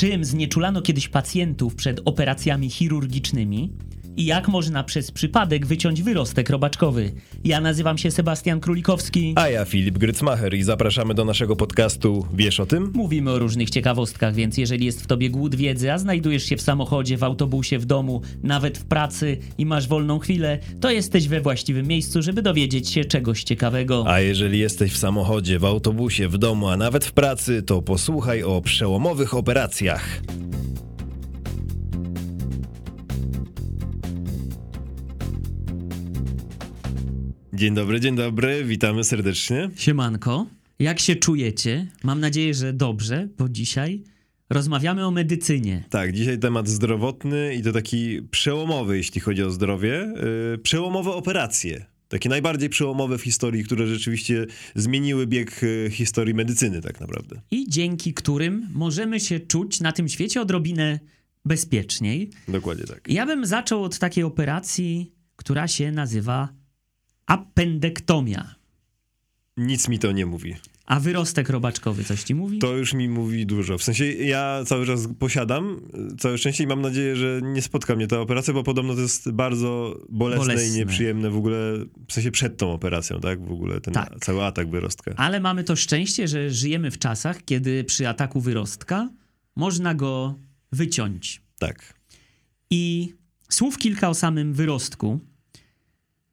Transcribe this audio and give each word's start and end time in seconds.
Czym 0.00 0.24
znieczulano 0.24 0.82
kiedyś 0.82 1.08
pacjentów 1.08 1.74
przed 1.74 2.00
operacjami 2.04 2.70
chirurgicznymi 2.70 3.72
i 4.20 4.24
jak 4.24 4.48
można 4.48 4.84
przez 4.84 5.10
przypadek 5.10 5.66
wyciąć 5.66 6.02
wyrostek 6.02 6.50
robaczkowy. 6.50 7.12
Ja 7.44 7.60
nazywam 7.60 7.98
się 7.98 8.10
Sebastian 8.10 8.60
Królikowski. 8.60 9.32
A 9.36 9.48
ja 9.48 9.64
Filip 9.64 9.98
Grycmacher 9.98 10.54
i 10.54 10.62
zapraszamy 10.62 11.14
do 11.14 11.24
naszego 11.24 11.56
podcastu 11.56 12.26
Wiesz 12.34 12.60
o 12.60 12.66
tym? 12.66 12.92
Mówimy 12.94 13.30
o 13.30 13.38
różnych 13.38 13.70
ciekawostkach, 13.70 14.34
więc 14.34 14.58
jeżeli 14.58 14.86
jest 14.86 15.02
w 15.02 15.06
tobie 15.06 15.30
głód 15.30 15.54
wiedzy, 15.54 15.92
a 15.92 15.98
znajdujesz 15.98 16.44
się 16.44 16.56
w 16.56 16.62
samochodzie, 16.62 17.16
w 17.16 17.24
autobusie, 17.24 17.78
w 17.78 17.84
domu, 17.84 18.22
nawet 18.42 18.78
w 18.78 18.84
pracy 18.84 19.38
i 19.58 19.66
masz 19.66 19.88
wolną 19.88 20.18
chwilę, 20.18 20.58
to 20.80 20.90
jesteś 20.90 21.28
we 21.28 21.40
właściwym 21.40 21.86
miejscu, 21.86 22.22
żeby 22.22 22.42
dowiedzieć 22.42 22.90
się 22.90 23.04
czegoś 23.04 23.42
ciekawego. 23.42 24.04
A 24.06 24.20
jeżeli 24.20 24.58
jesteś 24.58 24.92
w 24.92 24.96
samochodzie, 24.96 25.58
w 25.58 25.64
autobusie, 25.64 26.28
w 26.28 26.38
domu, 26.38 26.68
a 26.68 26.76
nawet 26.76 27.04
w 27.04 27.12
pracy, 27.12 27.62
to 27.62 27.82
posłuchaj 27.82 28.42
o 28.42 28.60
przełomowych 28.62 29.34
operacjach. 29.34 30.20
Dzień 37.60 37.74
dobry, 37.74 38.00
dzień 38.00 38.16
dobry, 38.16 38.64
witamy 38.64 39.04
serdecznie. 39.04 39.70
Siemanko, 39.76 40.46
jak 40.78 41.00
się 41.00 41.16
czujecie? 41.16 41.86
Mam 42.04 42.20
nadzieję, 42.20 42.54
że 42.54 42.72
dobrze, 42.72 43.28
bo 43.38 43.48
dzisiaj 43.48 44.04
rozmawiamy 44.50 45.06
o 45.06 45.10
medycynie. 45.10 45.84
Tak, 45.90 46.12
dzisiaj 46.12 46.38
temat 46.38 46.68
zdrowotny 46.68 47.54
i 47.54 47.62
to 47.62 47.72
taki 47.72 48.22
przełomowy, 48.30 48.96
jeśli 48.96 49.20
chodzi 49.20 49.42
o 49.42 49.50
zdrowie. 49.50 50.12
Yy, 50.52 50.58
przełomowe 50.58 51.10
operacje. 51.10 51.86
Takie 52.08 52.28
najbardziej 52.28 52.68
przełomowe 52.68 53.18
w 53.18 53.22
historii, 53.22 53.64
które 53.64 53.86
rzeczywiście 53.86 54.46
zmieniły 54.74 55.26
bieg 55.26 55.62
yy, 55.62 55.90
historii 55.90 56.34
medycyny, 56.34 56.80
tak 56.80 57.00
naprawdę. 57.00 57.40
I 57.50 57.70
dzięki 57.70 58.14
którym 58.14 58.68
możemy 58.72 59.20
się 59.20 59.40
czuć 59.40 59.80
na 59.80 59.92
tym 59.92 60.08
świecie 60.08 60.40
odrobinę 60.40 61.00
bezpieczniej. 61.44 62.30
Dokładnie 62.48 62.84
tak. 62.84 63.08
Ja 63.08 63.26
bym 63.26 63.46
zaczął 63.46 63.84
od 63.84 63.98
takiej 63.98 64.24
operacji, 64.24 65.12
która 65.36 65.68
się 65.68 65.92
nazywa 65.92 66.59
appendektomia. 67.30 68.54
Nic 69.56 69.88
mi 69.88 69.98
to 69.98 70.12
nie 70.12 70.26
mówi. 70.26 70.54
A 70.86 71.00
wyrostek 71.00 71.48
robaczkowy 71.48 72.04
coś 72.04 72.22
ci 72.22 72.34
mówi? 72.34 72.58
To 72.58 72.76
już 72.76 72.94
mi 72.94 73.08
mówi 73.08 73.46
dużo. 73.46 73.78
W 73.78 73.82
sensie 73.82 74.04
ja 74.12 74.62
cały 74.66 74.86
czas 74.86 75.08
posiadam 75.18 75.80
całe 76.18 76.38
szczęście 76.38 76.64
i 76.64 76.66
mam 76.66 76.80
nadzieję, 76.80 77.16
że 77.16 77.40
nie 77.42 77.62
spotka 77.62 77.96
mnie 77.96 78.06
ta 78.06 78.20
operacja, 78.20 78.54
bo 78.54 78.62
podobno 78.62 78.94
to 78.94 79.00
jest 79.00 79.30
bardzo 79.30 79.98
bolesne, 80.08 80.44
bolesne. 80.44 80.68
i 80.68 80.70
nieprzyjemne 80.78 81.30
w 81.30 81.36
ogóle, 81.36 81.56
w 82.08 82.12
sensie 82.12 82.30
przed 82.30 82.56
tą 82.56 82.72
operacją, 82.72 83.20
tak? 83.20 83.46
W 83.46 83.52
ogóle 83.52 83.80
ten 83.80 83.94
tak. 83.94 84.18
cały 84.20 84.44
atak 84.44 84.70
wyrostka. 84.70 85.14
Ale 85.16 85.40
mamy 85.40 85.64
to 85.64 85.76
szczęście, 85.76 86.28
że 86.28 86.50
żyjemy 86.50 86.90
w 86.90 86.98
czasach, 86.98 87.44
kiedy 87.44 87.84
przy 87.84 88.08
ataku 88.08 88.40
wyrostka 88.40 89.08
można 89.56 89.94
go 89.94 90.34
wyciąć. 90.72 91.42
Tak. 91.58 91.94
I 92.70 93.14
słów 93.48 93.78
kilka 93.78 94.08
o 94.08 94.14
samym 94.14 94.54
wyrostku 94.54 95.20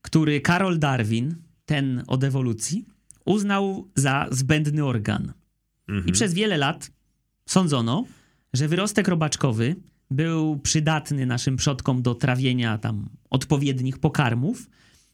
który 0.07 0.41
Karol 0.41 0.79
Darwin, 0.79 1.35
ten 1.65 2.03
od 2.07 2.23
ewolucji, 2.23 2.85
uznał 3.25 3.89
za 3.95 4.27
zbędny 4.31 4.85
organ. 4.85 5.33
Mhm. 5.87 6.07
I 6.07 6.11
przez 6.11 6.33
wiele 6.33 6.57
lat 6.57 6.91
sądzono, 7.45 8.05
że 8.53 8.67
wyrostek 8.67 9.07
robaczkowy 9.07 9.75
był 10.11 10.59
przydatny 10.59 11.25
naszym 11.25 11.57
przodkom 11.57 12.01
do 12.01 12.15
trawienia 12.15 12.77
tam 12.77 13.09
odpowiednich 13.29 13.97
pokarmów, 13.97 14.69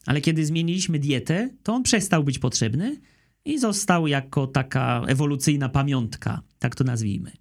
ale 0.06 0.22
kiedy 0.22 0.46
zmieniliśmy 0.46 1.00
dietę, 1.00 1.50
to 1.64 1.74
on 1.74 1.84
przestał 1.84 2.24
być 2.24 2.40
potrzebny 2.40 3.02
i 3.46 3.60
został 3.60 4.08
jako 4.08 4.48
taka 4.48 5.04
ewolucyjna 5.08 5.70
pamiątka, 5.70 6.42
tak 6.60 6.76
to 6.76 6.84
nazwijmy. 6.84 7.32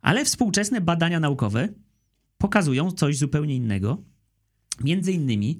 Ale 0.00 0.24
współczesne 0.24 0.80
badania 0.80 1.20
naukowe 1.20 1.68
pokazują 2.38 2.90
coś 2.90 3.18
zupełnie 3.18 3.56
innego. 3.56 4.02
Między 4.84 5.12
innymi 5.12 5.58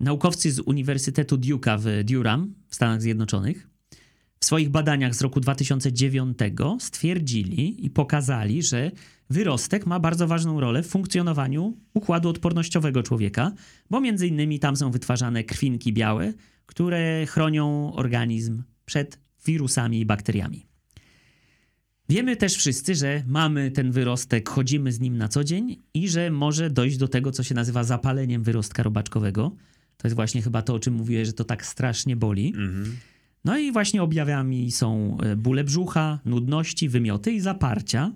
Naukowcy 0.00 0.52
z 0.52 0.58
Uniwersytetu 0.60 1.36
Duke'a 1.36 1.78
w 1.80 2.04
Durham 2.04 2.54
w 2.68 2.74
Stanach 2.74 3.02
Zjednoczonych 3.02 3.74
w 4.44 4.46
swoich 4.46 4.70
badaniach 4.70 5.14
z 5.14 5.22
roku 5.22 5.40
2009 5.40 6.38
stwierdzili 6.78 7.86
i 7.86 7.90
pokazali, 7.90 8.62
że 8.62 8.90
wyrostek 9.30 9.86
ma 9.86 10.00
bardzo 10.00 10.26
ważną 10.26 10.60
rolę 10.60 10.82
w 10.82 10.88
funkcjonowaniu 10.88 11.76
układu 11.94 12.28
odpornościowego 12.28 13.02
człowieka, 13.02 13.52
bo 13.90 14.00
między 14.00 14.26
innymi 14.26 14.58
tam 14.58 14.76
są 14.76 14.90
wytwarzane 14.90 15.44
krwinki 15.44 15.92
białe, 15.92 16.32
które 16.66 17.26
chronią 17.26 17.92
organizm 17.94 18.62
przed 18.84 19.20
wirusami 19.46 20.00
i 20.00 20.06
bakteriami. 20.06 20.66
Wiemy 22.08 22.36
też 22.36 22.54
wszyscy, 22.54 22.94
że 22.94 23.22
mamy 23.26 23.70
ten 23.70 23.92
wyrostek, 23.92 24.48
chodzimy 24.48 24.92
z 24.92 25.00
nim 25.00 25.16
na 25.16 25.28
co 25.28 25.44
dzień 25.44 25.82
i 25.94 26.08
że 26.08 26.30
może 26.30 26.70
dojść 26.70 26.96
do 26.96 27.08
tego, 27.08 27.32
co 27.32 27.42
się 27.42 27.54
nazywa 27.54 27.84
zapaleniem 27.84 28.42
wyrostka 28.42 28.82
robaczkowego– 28.82 29.52
to 29.96 30.08
jest 30.08 30.16
właśnie 30.16 30.42
chyba 30.42 30.62
to, 30.62 30.74
o 30.74 30.78
czym 30.78 30.94
mówiłeś, 30.94 31.26
że 31.26 31.32
to 31.32 31.44
tak 31.44 31.66
strasznie 31.66 32.16
boli. 32.16 32.46
Mhm. 32.46 32.96
No 33.44 33.58
i 33.58 33.72
właśnie 33.72 34.02
objawami 34.02 34.72
są 34.72 35.18
e, 35.22 35.36
bóle 35.36 35.64
brzucha, 35.64 36.20
nudności, 36.24 36.88
wymioty 36.88 37.32
i 37.32 37.40
zaparcia. 37.40 38.12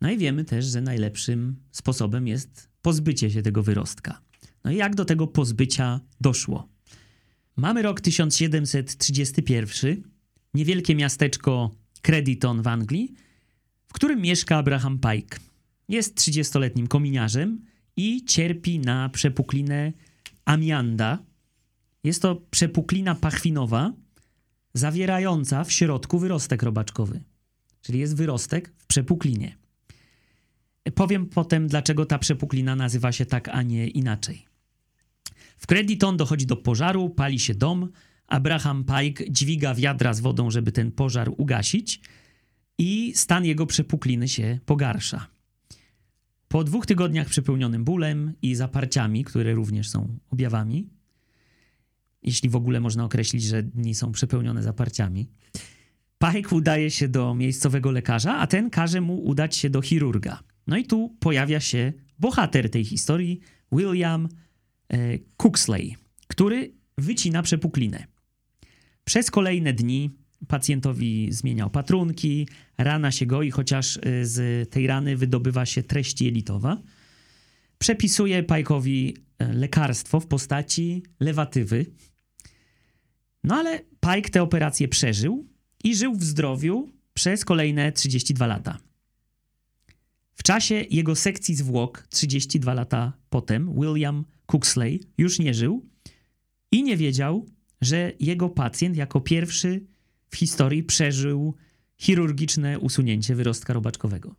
No 0.00 0.10
i 0.10 0.18
wiemy 0.18 0.44
też, 0.44 0.64
że 0.64 0.80
najlepszym 0.80 1.56
sposobem 1.70 2.28
jest 2.28 2.68
pozbycie 2.82 3.30
się 3.30 3.42
tego 3.42 3.62
wyrostka. 3.62 4.20
No 4.64 4.70
i 4.70 4.76
jak 4.76 4.94
do 4.94 5.04
tego 5.04 5.26
pozbycia 5.26 6.00
doszło? 6.20 6.68
Mamy 7.56 7.82
rok 7.82 8.00
1731, 8.00 10.02
niewielkie 10.54 10.94
miasteczko 10.94 11.70
Crediton 12.02 12.62
w 12.62 12.66
Anglii, 12.66 13.14
w 13.86 13.92
którym 13.92 14.20
mieszka 14.20 14.56
Abraham 14.56 14.98
Pike. 14.98 15.38
Jest 15.88 16.18
30-letnim 16.18 16.88
kominiarzem 16.88 17.64
i 17.96 18.24
cierpi 18.24 18.78
na 18.78 19.08
przepuklinę 19.08 19.92
amianda. 20.44 21.18
Jest 22.04 22.22
to 22.22 22.42
przepuklina 22.50 23.14
pachwinowa 23.14 23.92
zawierająca 24.74 25.64
w 25.64 25.72
środku 25.72 26.18
wyrostek 26.18 26.62
robaczkowy. 26.62 27.24
Czyli 27.82 27.98
jest 27.98 28.16
wyrostek 28.16 28.72
w 28.78 28.86
przepuklinie. 28.86 29.56
Powiem 30.94 31.26
potem, 31.26 31.66
dlaczego 31.66 32.06
ta 32.06 32.18
przepuklina 32.18 32.76
nazywa 32.76 33.12
się 33.12 33.26
tak, 33.26 33.48
a 33.48 33.62
nie 33.62 33.88
inaczej. 33.88 34.46
W 35.56 35.66
Crediton 35.66 36.16
dochodzi 36.16 36.46
do 36.46 36.56
pożaru, 36.56 37.10
pali 37.10 37.38
się 37.38 37.54
dom. 37.54 37.88
Abraham 38.26 38.84
Pike 38.84 39.24
dźwiga 39.30 39.74
wiadra 39.74 40.14
z 40.14 40.20
wodą, 40.20 40.50
żeby 40.50 40.72
ten 40.72 40.92
pożar 40.92 41.30
ugasić, 41.36 42.00
i 42.78 43.12
stan 43.16 43.44
jego 43.44 43.66
przepukliny 43.66 44.28
się 44.28 44.58
pogarsza. 44.66 45.33
Po 46.54 46.64
dwóch 46.64 46.86
tygodniach 46.86 47.28
przepełnionym 47.28 47.84
bólem 47.84 48.32
i 48.42 48.54
zaparciami, 48.54 49.24
które 49.24 49.54
również 49.54 49.90
są 49.90 50.18
objawami, 50.30 50.88
jeśli 52.22 52.48
w 52.48 52.56
ogóle 52.56 52.80
można 52.80 53.04
określić, 53.04 53.42
że 53.42 53.62
dni 53.62 53.94
są 53.94 54.12
przepełnione 54.12 54.62
zaparciami, 54.62 55.30
Pike 56.18 56.56
udaje 56.56 56.90
się 56.90 57.08
do 57.08 57.34
miejscowego 57.34 57.90
lekarza, 57.90 58.38
a 58.38 58.46
ten 58.46 58.70
każe 58.70 59.00
mu 59.00 59.24
udać 59.24 59.56
się 59.56 59.70
do 59.70 59.82
chirurga. 59.82 60.42
No 60.66 60.76
i 60.76 60.84
tu 60.84 61.16
pojawia 61.20 61.60
się 61.60 61.92
bohater 62.18 62.70
tej 62.70 62.84
historii, 62.84 63.40
William 63.72 64.28
e, 64.88 65.18
Cooksley, 65.36 65.96
który 66.26 66.72
wycina 66.98 67.42
przepuklinę. 67.42 68.06
Przez 69.04 69.30
kolejne 69.30 69.72
dni 69.72 70.10
pacjentowi 70.48 71.28
zmieniał 71.32 71.70
patrunki, 71.70 72.48
rana 72.78 73.12
się 73.12 73.26
goi, 73.26 73.50
chociaż 73.50 73.96
y, 73.96 74.00
z 74.22 74.70
tej 74.70 74.86
rany 74.86 75.16
wydobywa 75.16 75.66
się 75.66 75.82
treść 75.82 76.20
jelitowa. 76.20 76.82
Przepisuje 77.78 78.42
Pajkowi 78.42 79.16
y, 79.42 79.52
lekarstwo 79.52 80.20
w 80.20 80.26
postaci 80.26 81.02
lewatywy. 81.20 81.86
No 83.44 83.54
ale 83.56 83.80
Pike 84.00 84.30
tę 84.30 84.42
operację 84.42 84.88
przeżył 84.88 85.48
i 85.84 85.96
żył 85.96 86.14
w 86.14 86.24
zdrowiu 86.24 86.88
przez 87.14 87.44
kolejne 87.44 87.92
32 87.92 88.46
lata. 88.46 88.78
W 90.34 90.42
czasie 90.42 90.74
jego 90.74 91.16
sekcji 91.16 91.54
zwłok 91.54 92.06
32 92.10 92.74
lata 92.74 93.12
potem 93.30 93.74
William 93.80 94.24
Cooksley 94.46 95.00
już 95.18 95.38
nie 95.38 95.54
żył 95.54 95.88
i 96.72 96.82
nie 96.82 96.96
wiedział, 96.96 97.46
że 97.80 98.12
jego 98.20 98.48
pacjent 98.48 98.96
jako 98.96 99.20
pierwszy 99.20 99.86
w 100.34 100.36
historii 100.36 100.82
przeżył 100.82 101.54
chirurgiczne 101.96 102.78
usunięcie 102.78 103.34
wyrostka 103.34 103.72
robaczkowego. 103.72 104.34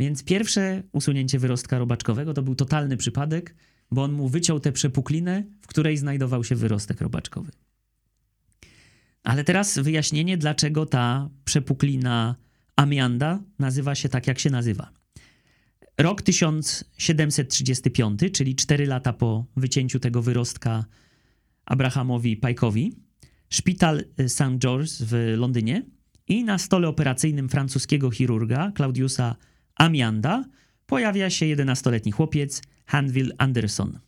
Więc 0.00 0.24
pierwsze 0.24 0.82
usunięcie 0.92 1.38
wyrostka 1.38 1.78
robaczkowego 1.78 2.34
to 2.34 2.42
był 2.42 2.54
totalny 2.54 2.96
przypadek, 2.96 3.54
bo 3.90 4.02
on 4.02 4.12
mu 4.12 4.28
wyciął 4.28 4.60
tę 4.60 4.72
przepuklinę, 4.72 5.44
w 5.62 5.66
której 5.66 5.96
znajdował 5.96 6.44
się 6.44 6.54
wyrostek 6.54 7.00
robaczkowy. 7.00 7.52
Ale 9.22 9.44
teraz 9.44 9.78
wyjaśnienie, 9.78 10.38
dlaczego 10.38 10.86
ta 10.86 11.30
przepuklina 11.44 12.36
amianda 12.76 13.42
nazywa 13.58 13.94
się 13.94 14.08
tak, 14.08 14.26
jak 14.26 14.38
się 14.38 14.50
nazywa. 14.50 14.92
Rok 15.98 16.22
1735, 16.22 18.20
czyli 18.32 18.56
4 18.56 18.86
lata 18.86 19.12
po 19.12 19.46
wycięciu 19.56 20.00
tego 20.00 20.22
wyrostka 20.22 20.84
Abrahamowi 21.66 22.36
Pajkowi, 22.36 23.07
szpital 23.50 24.04
y, 24.20 24.28
St. 24.28 24.58
George 24.58 24.90
w 25.00 25.34
Londynie 25.36 25.82
i 26.28 26.44
na 26.44 26.58
stole 26.58 26.88
operacyjnym 26.88 27.48
francuskiego 27.48 28.10
chirurga 28.10 28.72
Claudiusa 28.76 29.36
Amianda 29.74 30.44
pojawia 30.86 31.30
się 31.30 31.46
11-letni 31.46 32.12
chłopiec 32.12 32.62
Hanville 32.86 33.34
Anderson. 33.38 33.98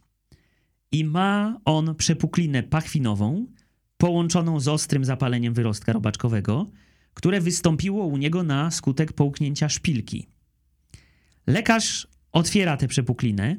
I 0.92 1.04
ma 1.04 1.60
on 1.64 1.94
przepuklinę 1.94 2.62
pachwinową, 2.62 3.46
połączoną 3.96 4.60
z 4.60 4.68
ostrym 4.68 5.04
zapaleniem 5.04 5.54
wyrostka 5.54 5.92
robaczkowego, 5.92 6.70
które 7.14 7.40
wystąpiło 7.40 8.06
u 8.06 8.16
niego 8.16 8.42
na 8.42 8.70
skutek 8.70 9.12
połknięcia 9.12 9.68
szpilki. 9.68 10.26
Lekarz 11.46 12.08
otwiera 12.32 12.76
tę 12.76 12.88
przepuklinę 12.88 13.56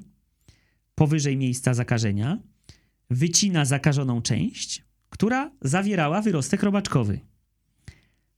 powyżej 0.95 1.38
miejsca 1.38 1.74
zakażenia, 1.74 2.39
wycina 3.10 3.66
zakażoną 3.66 4.22
część, 4.22 4.84
która 5.12 5.52
zawierała 5.62 6.22
wyrostek 6.22 6.63
robaczkowy. 6.63 7.19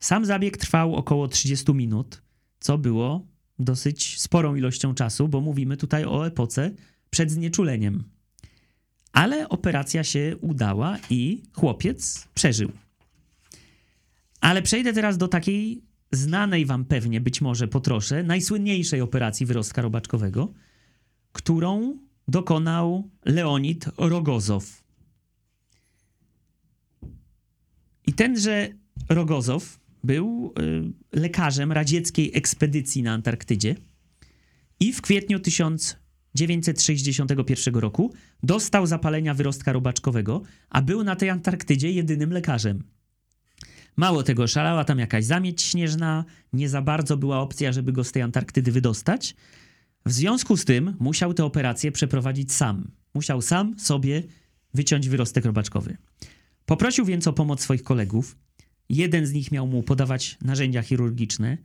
Sam 0.00 0.24
zabieg 0.24 0.56
trwał 0.56 0.94
około 0.94 1.28
30 1.28 1.74
minut, 1.74 2.22
co 2.60 2.78
było 2.78 3.26
dosyć 3.58 4.20
sporą 4.20 4.54
ilością 4.54 4.94
czasu, 4.94 5.28
bo 5.28 5.40
mówimy 5.40 5.76
tutaj 5.76 6.04
o 6.04 6.26
epoce 6.26 6.70
przed 7.10 7.30
znieczuleniem. 7.30 8.04
Ale 9.12 9.48
operacja 9.48 10.04
się 10.04 10.36
udała 10.40 10.98
i 11.10 11.42
chłopiec 11.52 12.28
przeżył. 12.34 12.72
Ale 14.40 14.62
przejdę 14.62 14.92
teraz 14.92 15.18
do 15.18 15.28
takiej 15.28 15.82
znanej 16.12 16.66
wam 16.66 16.84
pewnie, 16.84 17.20
być 17.20 17.40
może 17.40 17.68
po 17.68 17.80
trosze, 17.80 18.22
najsłynniejszej 18.22 19.00
operacji 19.00 19.46
wyrostka 19.46 19.82
robaczkowego, 19.82 20.52
którą 21.32 21.98
dokonał 22.28 23.10
Leonid 23.24 23.86
Rogozow. 23.98 24.83
I 28.06 28.12
tenże 28.12 28.68
Rogozow 29.08 29.78
był 30.04 30.54
y, 30.58 30.92
lekarzem 31.20 31.72
radzieckiej 31.72 32.30
ekspedycji 32.34 33.02
na 33.02 33.12
Antarktydzie 33.12 33.76
i 34.80 34.92
w 34.92 35.02
kwietniu 35.02 35.40
1961 35.40 37.74
roku 37.74 38.12
dostał 38.42 38.86
zapalenia 38.86 39.34
wyrostka 39.34 39.72
robaczkowego, 39.72 40.42
a 40.70 40.82
był 40.82 41.04
na 41.04 41.16
tej 41.16 41.30
Antarktydzie 41.30 41.90
jedynym 41.90 42.32
lekarzem. 42.32 42.84
Mało 43.96 44.22
tego, 44.22 44.46
szalała 44.46 44.84
tam 44.84 44.98
jakaś 44.98 45.24
zamieć 45.24 45.62
śnieżna, 45.62 46.24
nie 46.52 46.68
za 46.68 46.82
bardzo 46.82 47.16
była 47.16 47.40
opcja, 47.40 47.72
żeby 47.72 47.92
go 47.92 48.04
z 48.04 48.12
tej 48.12 48.22
Antarktydy 48.22 48.72
wydostać. 48.72 49.34
W 50.06 50.12
związku 50.12 50.56
z 50.56 50.64
tym 50.64 50.96
musiał 51.00 51.34
tę 51.34 51.44
operację 51.44 51.92
przeprowadzić 51.92 52.52
sam. 52.52 52.90
Musiał 53.14 53.42
sam 53.42 53.78
sobie 53.78 54.22
wyciąć 54.74 55.08
wyrostek 55.08 55.44
robaczkowy. 55.44 55.96
Poprosił 56.66 57.04
więc 57.04 57.26
o 57.26 57.32
pomoc 57.32 57.60
swoich 57.60 57.82
kolegów. 57.82 58.36
Jeden 58.88 59.26
z 59.26 59.32
nich 59.32 59.52
miał 59.52 59.66
mu 59.66 59.82
podawać 59.82 60.38
narzędzia 60.42 60.82
chirurgiczne, 60.82 61.58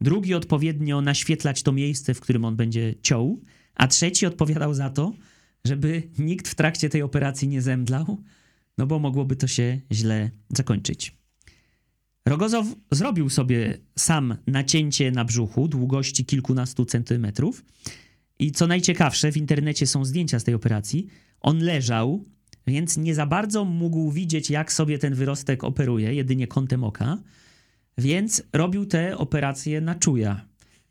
drugi 0.00 0.34
odpowiednio 0.34 1.00
naświetlać 1.00 1.62
to 1.62 1.72
miejsce, 1.72 2.14
w 2.14 2.20
którym 2.20 2.44
on 2.44 2.56
będzie 2.56 2.94
ciął, 3.02 3.40
a 3.74 3.88
trzeci 3.88 4.26
odpowiadał 4.26 4.74
za 4.74 4.90
to, 4.90 5.12
żeby 5.64 6.02
nikt 6.18 6.48
w 6.48 6.54
trakcie 6.54 6.88
tej 6.88 7.02
operacji 7.02 7.48
nie 7.48 7.62
zemdlał, 7.62 8.22
no 8.78 8.86
bo 8.86 8.98
mogłoby 8.98 9.36
to 9.36 9.46
się 9.46 9.80
źle 9.92 10.30
zakończyć. 10.48 11.16
Rogozow 12.26 12.66
zrobił 12.90 13.30
sobie 13.30 13.78
sam 13.98 14.36
nacięcie 14.46 15.10
na 15.10 15.24
brzuchu 15.24 15.68
długości 15.68 16.24
kilkunastu 16.24 16.84
centymetrów 16.84 17.64
i 18.38 18.52
co 18.52 18.66
najciekawsze, 18.66 19.32
w 19.32 19.36
internecie 19.36 19.86
są 19.86 20.04
zdjęcia 20.04 20.38
z 20.38 20.44
tej 20.44 20.54
operacji. 20.54 21.06
On 21.40 21.58
leżał, 21.58 22.24
więc 22.66 22.96
nie 22.96 23.14
za 23.14 23.26
bardzo 23.26 23.64
mógł 23.64 24.10
widzieć, 24.10 24.50
jak 24.50 24.72
sobie 24.72 24.98
ten 24.98 25.14
wyrostek 25.14 25.64
operuje, 25.64 26.14
jedynie 26.14 26.46
kątem 26.46 26.84
oka, 26.84 27.18
więc 27.98 28.42
robił 28.52 28.86
te 28.86 29.18
operacje 29.18 29.80
na 29.80 29.94
czuja. 29.94 30.46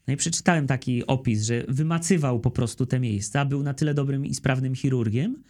No 0.07 0.13
i 0.13 0.17
przeczytałem 0.17 0.67
taki 0.67 1.07
opis, 1.07 1.43
że 1.43 1.63
wymacywał 1.67 2.39
po 2.39 2.51
prostu 2.51 2.85
te 2.85 2.99
miejsca, 2.99 3.45
był 3.45 3.63
na 3.63 3.73
tyle 3.73 3.93
dobrym 3.93 4.25
i 4.25 4.33
sprawnym 4.33 4.75
chirurgiem, 4.75 5.43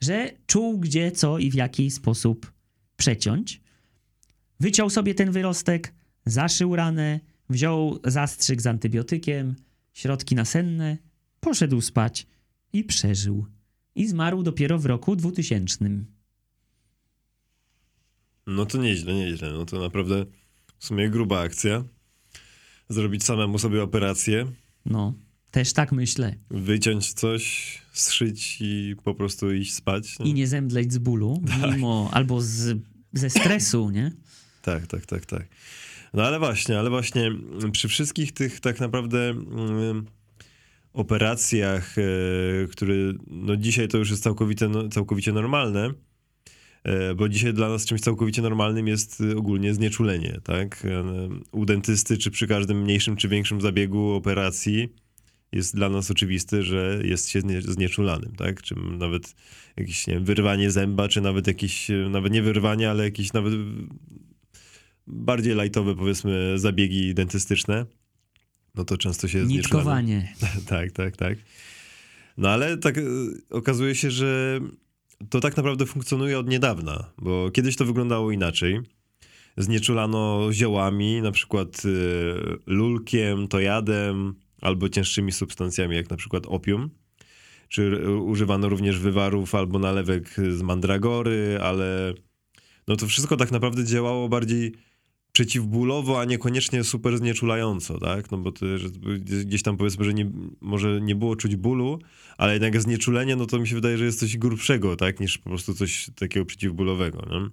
że 0.00 0.30
czuł 0.46 0.78
gdzie, 0.78 1.12
co 1.12 1.38
i 1.38 1.50
w 1.50 1.54
jaki 1.54 1.90
sposób 1.90 2.52
przeciąć. 2.96 3.60
Wyciął 4.60 4.90
sobie 4.90 5.14
ten 5.14 5.30
wyrostek, 5.30 5.94
zaszył 6.26 6.76
ranę, 6.76 7.20
wziął 7.50 7.98
zastrzyk 8.04 8.62
z 8.62 8.66
antybiotykiem, 8.66 9.54
środki 9.92 10.34
nasenne, 10.34 10.98
poszedł 11.40 11.80
spać 11.80 12.26
i 12.72 12.84
przeżył. 12.84 13.46
I 13.96 14.06
zmarł 14.08 14.42
dopiero 14.42 14.78
w 14.78 14.86
roku 14.86 15.16
2000. 15.16 15.84
No 18.46 18.66
to 18.66 18.78
nieźle, 18.78 19.14
nieźle. 19.14 19.52
No 19.52 19.66
to 19.66 19.80
naprawdę 19.80 20.26
w 20.78 20.86
sumie 20.86 21.10
gruba 21.10 21.40
akcja. 21.40 21.84
Zrobić 22.88 23.24
samemu 23.24 23.58
sobie 23.58 23.82
operację. 23.82 24.46
No, 24.86 25.14
też 25.50 25.72
tak 25.72 25.92
myślę. 25.92 26.36
Wyciąć 26.50 27.12
coś, 27.12 27.42
zszyć 27.92 28.58
i 28.60 28.96
po 29.04 29.14
prostu 29.14 29.52
iść 29.52 29.74
spać. 29.74 30.18
No. 30.18 30.24
I 30.24 30.34
nie 30.34 30.46
zemdleć 30.46 30.92
z 30.92 30.98
bólu, 30.98 31.42
tak. 31.60 31.72
mimo 31.76 32.10
albo 32.12 32.40
z, 32.40 32.78
ze 33.12 33.30
stresu, 33.30 33.90
nie? 33.90 34.12
Tak, 34.62 34.86
tak, 34.86 35.06
tak, 35.06 35.26
tak. 35.26 35.48
No 36.14 36.22
ale 36.22 36.38
właśnie, 36.38 36.78
ale 36.78 36.90
właśnie 36.90 37.30
przy 37.72 37.88
wszystkich 37.88 38.32
tych 38.32 38.60
tak 38.60 38.80
naprawdę 38.80 39.30
mm, 39.30 40.06
operacjach, 40.96 41.98
e, 41.98 42.02
które 42.66 42.94
no 43.26 43.56
dzisiaj 43.56 43.88
to 43.88 43.98
już 43.98 44.10
jest 44.10 44.22
całkowite, 44.22 44.68
no, 44.68 44.88
całkowicie 44.88 45.32
normalne, 45.32 45.92
e, 46.84 47.14
bo 47.14 47.28
dzisiaj 47.28 47.54
dla 47.54 47.68
nas 47.68 47.86
czymś 47.86 48.00
całkowicie 48.00 48.42
normalnym 48.42 48.88
jest 48.88 49.22
ogólnie 49.36 49.74
znieczulenie, 49.74 50.40
tak? 50.44 50.84
E, 50.84 51.04
u 51.52 51.66
dentysty, 51.66 52.18
czy 52.18 52.30
przy 52.30 52.46
każdym 52.46 52.82
mniejszym 52.82 53.16
czy 53.16 53.28
większym 53.28 53.60
zabiegu 53.60 54.10
operacji 54.10 54.88
jest 55.52 55.74
dla 55.74 55.88
nas 55.88 56.10
oczywiste, 56.10 56.62
że 56.62 57.00
jest 57.04 57.28
się 57.28 57.40
znieczulanym, 57.60 58.32
tak? 58.36 58.62
Czy 58.62 58.74
nawet 58.98 59.34
jakieś, 59.76 60.06
nie 60.06 60.14
wiem, 60.14 60.24
wyrwanie 60.24 60.70
zęba, 60.70 61.08
czy 61.08 61.20
nawet 61.20 61.46
jakieś, 61.46 61.88
nawet 62.10 62.32
nie 62.32 62.42
wyrwanie, 62.42 62.90
ale 62.90 63.04
jakieś 63.04 63.32
nawet 63.32 63.52
bardziej 65.06 65.54
lightowe, 65.54 65.94
powiedzmy, 65.94 66.58
zabiegi 66.58 67.14
dentystyczne, 67.14 67.86
no 68.76 68.84
to 68.84 68.98
często 68.98 69.28
się 69.28 69.44
Nitkowanie. 69.44 70.34
tak, 70.68 70.92
tak, 70.92 71.16
tak. 71.16 71.38
No 72.36 72.48
ale 72.48 72.76
tak 72.76 72.98
e, 72.98 73.02
okazuje 73.50 73.94
się, 73.94 74.10
że 74.10 74.60
to 75.30 75.40
tak 75.40 75.56
naprawdę 75.56 75.86
funkcjonuje 75.86 76.38
od 76.38 76.48
niedawna, 76.48 77.12
bo 77.18 77.50
kiedyś 77.50 77.76
to 77.76 77.84
wyglądało 77.84 78.30
inaczej. 78.30 78.80
Znieczulano 79.56 80.48
ziołami, 80.52 81.22
na 81.22 81.32
przykład 81.32 81.82
e, 81.84 81.88
lulkiem, 82.66 83.48
tojadem 83.48 84.34
albo 84.60 84.88
cięższymi 84.88 85.32
substancjami, 85.32 85.96
jak 85.96 86.10
na 86.10 86.16
przykład 86.16 86.46
opium. 86.46 86.90
Czy 87.68 88.10
używano 88.20 88.68
również 88.68 88.98
wywarów 88.98 89.54
albo 89.54 89.78
nalewek 89.78 90.28
z 90.50 90.62
mandragory, 90.62 91.58
ale 91.62 92.14
no 92.88 92.96
to 92.96 93.06
wszystko 93.06 93.36
tak 93.36 93.52
naprawdę 93.52 93.84
działało 93.84 94.28
bardziej 94.28 94.72
przeciwbólowo, 95.36 96.20
a 96.20 96.24
niekoniecznie 96.24 96.84
super 96.84 97.18
znieczulająco, 97.18 97.98
tak? 97.98 98.30
No 98.30 98.38
bo 98.38 98.52
gdzieś 99.44 99.62
tam 99.62 99.76
powiedzmy, 99.76 100.04
że 100.04 100.14
nie, 100.14 100.30
może 100.60 101.00
nie 101.00 101.14
było 101.14 101.36
czuć 101.36 101.56
bólu, 101.56 101.98
ale 102.38 102.52
jednak 102.52 102.80
znieczulenie, 102.80 103.36
no 103.36 103.46
to 103.46 103.58
mi 103.58 103.68
się 103.68 103.74
wydaje, 103.74 103.98
że 103.98 104.04
jest 104.04 104.20
coś 104.20 104.36
grubszego, 104.36 104.96
tak? 104.96 105.20
Niż 105.20 105.38
po 105.38 105.50
prostu 105.50 105.74
coś 105.74 106.10
takiego 106.14 106.46
przeciwbólowego, 106.46 107.26
no? 107.30 107.50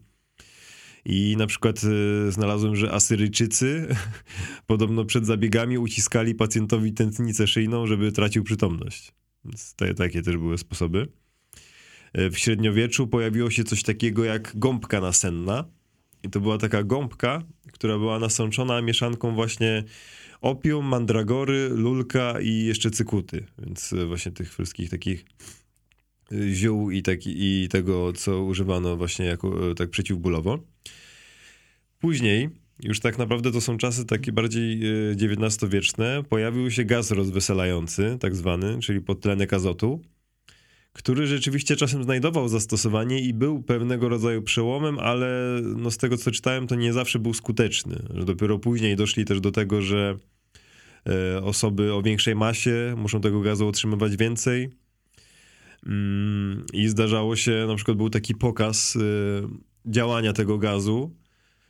I 1.06 1.36
na 1.38 1.48
przykład 1.48 1.82
y, 2.28 2.32
znalazłem, 2.32 2.76
że 2.76 2.92
Asyryjczycy 2.92 3.88
podobno 4.68 5.06
przed 5.06 5.26
zabiegami 5.26 5.78
uciskali 5.78 6.36
pacjentowi 6.36 6.94
tętnicę 6.94 7.48
szyjną, 7.48 7.88
żeby 7.88 8.12
tracił 8.12 8.44
przytomność. 8.44 9.12
Więc 9.46 9.74
te, 9.74 9.94
takie 9.94 10.22
też 10.22 10.38
były 10.38 10.58
sposoby. 10.58 11.08
Y, 12.18 12.30
w 12.30 12.38
średniowieczu 12.38 13.08
pojawiło 13.08 13.50
się 13.50 13.64
coś 13.64 13.84
takiego 13.84 14.24
jak 14.24 14.52
gąbka 14.56 15.02
nasenna, 15.02 15.66
i 16.24 16.30
to 16.30 16.40
była 16.40 16.58
taka 16.58 16.84
gąbka, 16.84 17.44
która 17.72 17.98
była 17.98 18.20
nasączona 18.20 18.82
mieszanką 18.82 19.36
właśnie 19.36 19.84
opium, 20.42 20.86
mandragory, 20.86 21.70
lulka 21.70 22.42
i 22.42 22.66
jeszcze 22.66 22.92
cykuty. 22.92 23.46
Więc 23.60 23.94
e, 23.94 24.06
właśnie 24.06 24.32
tych 24.32 24.54
wszystkich 24.54 24.90
takich 24.90 25.26
e, 26.32 26.54
ziół 26.54 26.92
i, 26.92 27.04
i 27.26 27.68
tego, 27.72 28.14
co 28.14 28.44
używano 28.44 28.98
właśnie 28.98 29.26
jako 29.26 29.72
e, 29.72 29.76
tak 29.76 29.90
przeciwbólowo. 29.90 30.60
Później, 32.00 32.50
już 32.84 33.00
tak 33.00 33.18
naprawdę 33.18 33.52
to 33.52 33.62
są 33.62 33.78
czasy 33.78 34.06
takie 34.06 34.32
bardziej 34.32 34.82
XIX-wieczne, 35.12 36.24
pojawił 36.30 36.72
się 36.72 36.86
gaz 36.86 37.12
rozweselający, 37.12 38.18
tak 38.20 38.36
zwany, 38.36 38.80
czyli 38.80 39.02
podtlenek 39.02 39.54
azotu 39.54 40.02
który 40.94 41.28
rzeczywiście 41.28 41.76
czasem 41.76 42.04
znajdował 42.04 42.48
zastosowanie 42.48 43.20
i 43.20 43.34
był 43.34 43.64
pewnego 43.64 44.10
rodzaju 44.10 44.42
przełomem, 44.42 45.00
ale 45.00 45.60
no 45.76 45.92
z 45.92 45.98
tego 45.98 46.18
co 46.18 46.32
czytałem, 46.32 46.68
to 46.68 46.76
nie 46.76 46.94
zawsze 46.94 47.20
był 47.20 47.34
skuteczny. 47.34 47.96
Że 48.14 48.26
dopiero 48.26 48.60
później 48.60 48.96
doszli 48.96 49.26
też 49.26 49.42
do 49.42 49.52
tego, 49.52 49.82
że 49.82 50.18
e, 51.10 51.44
osoby 51.44 51.94
o 51.94 52.02
większej 52.02 52.36
masie 52.36 52.96
muszą 52.98 53.22
tego 53.22 53.42
gazu 53.42 53.68
otrzymywać 53.68 54.18
więcej. 54.18 54.70
Mm, 55.86 56.66
I 56.74 56.88
zdarzało 56.88 57.36
się, 57.36 57.66
na 57.68 57.76
przykład 57.76 57.98
był 57.98 58.10
taki 58.10 58.36
pokaz 58.36 58.96
e, 58.96 59.00
działania 59.86 60.34
tego 60.34 60.58
gazu. 60.58 61.16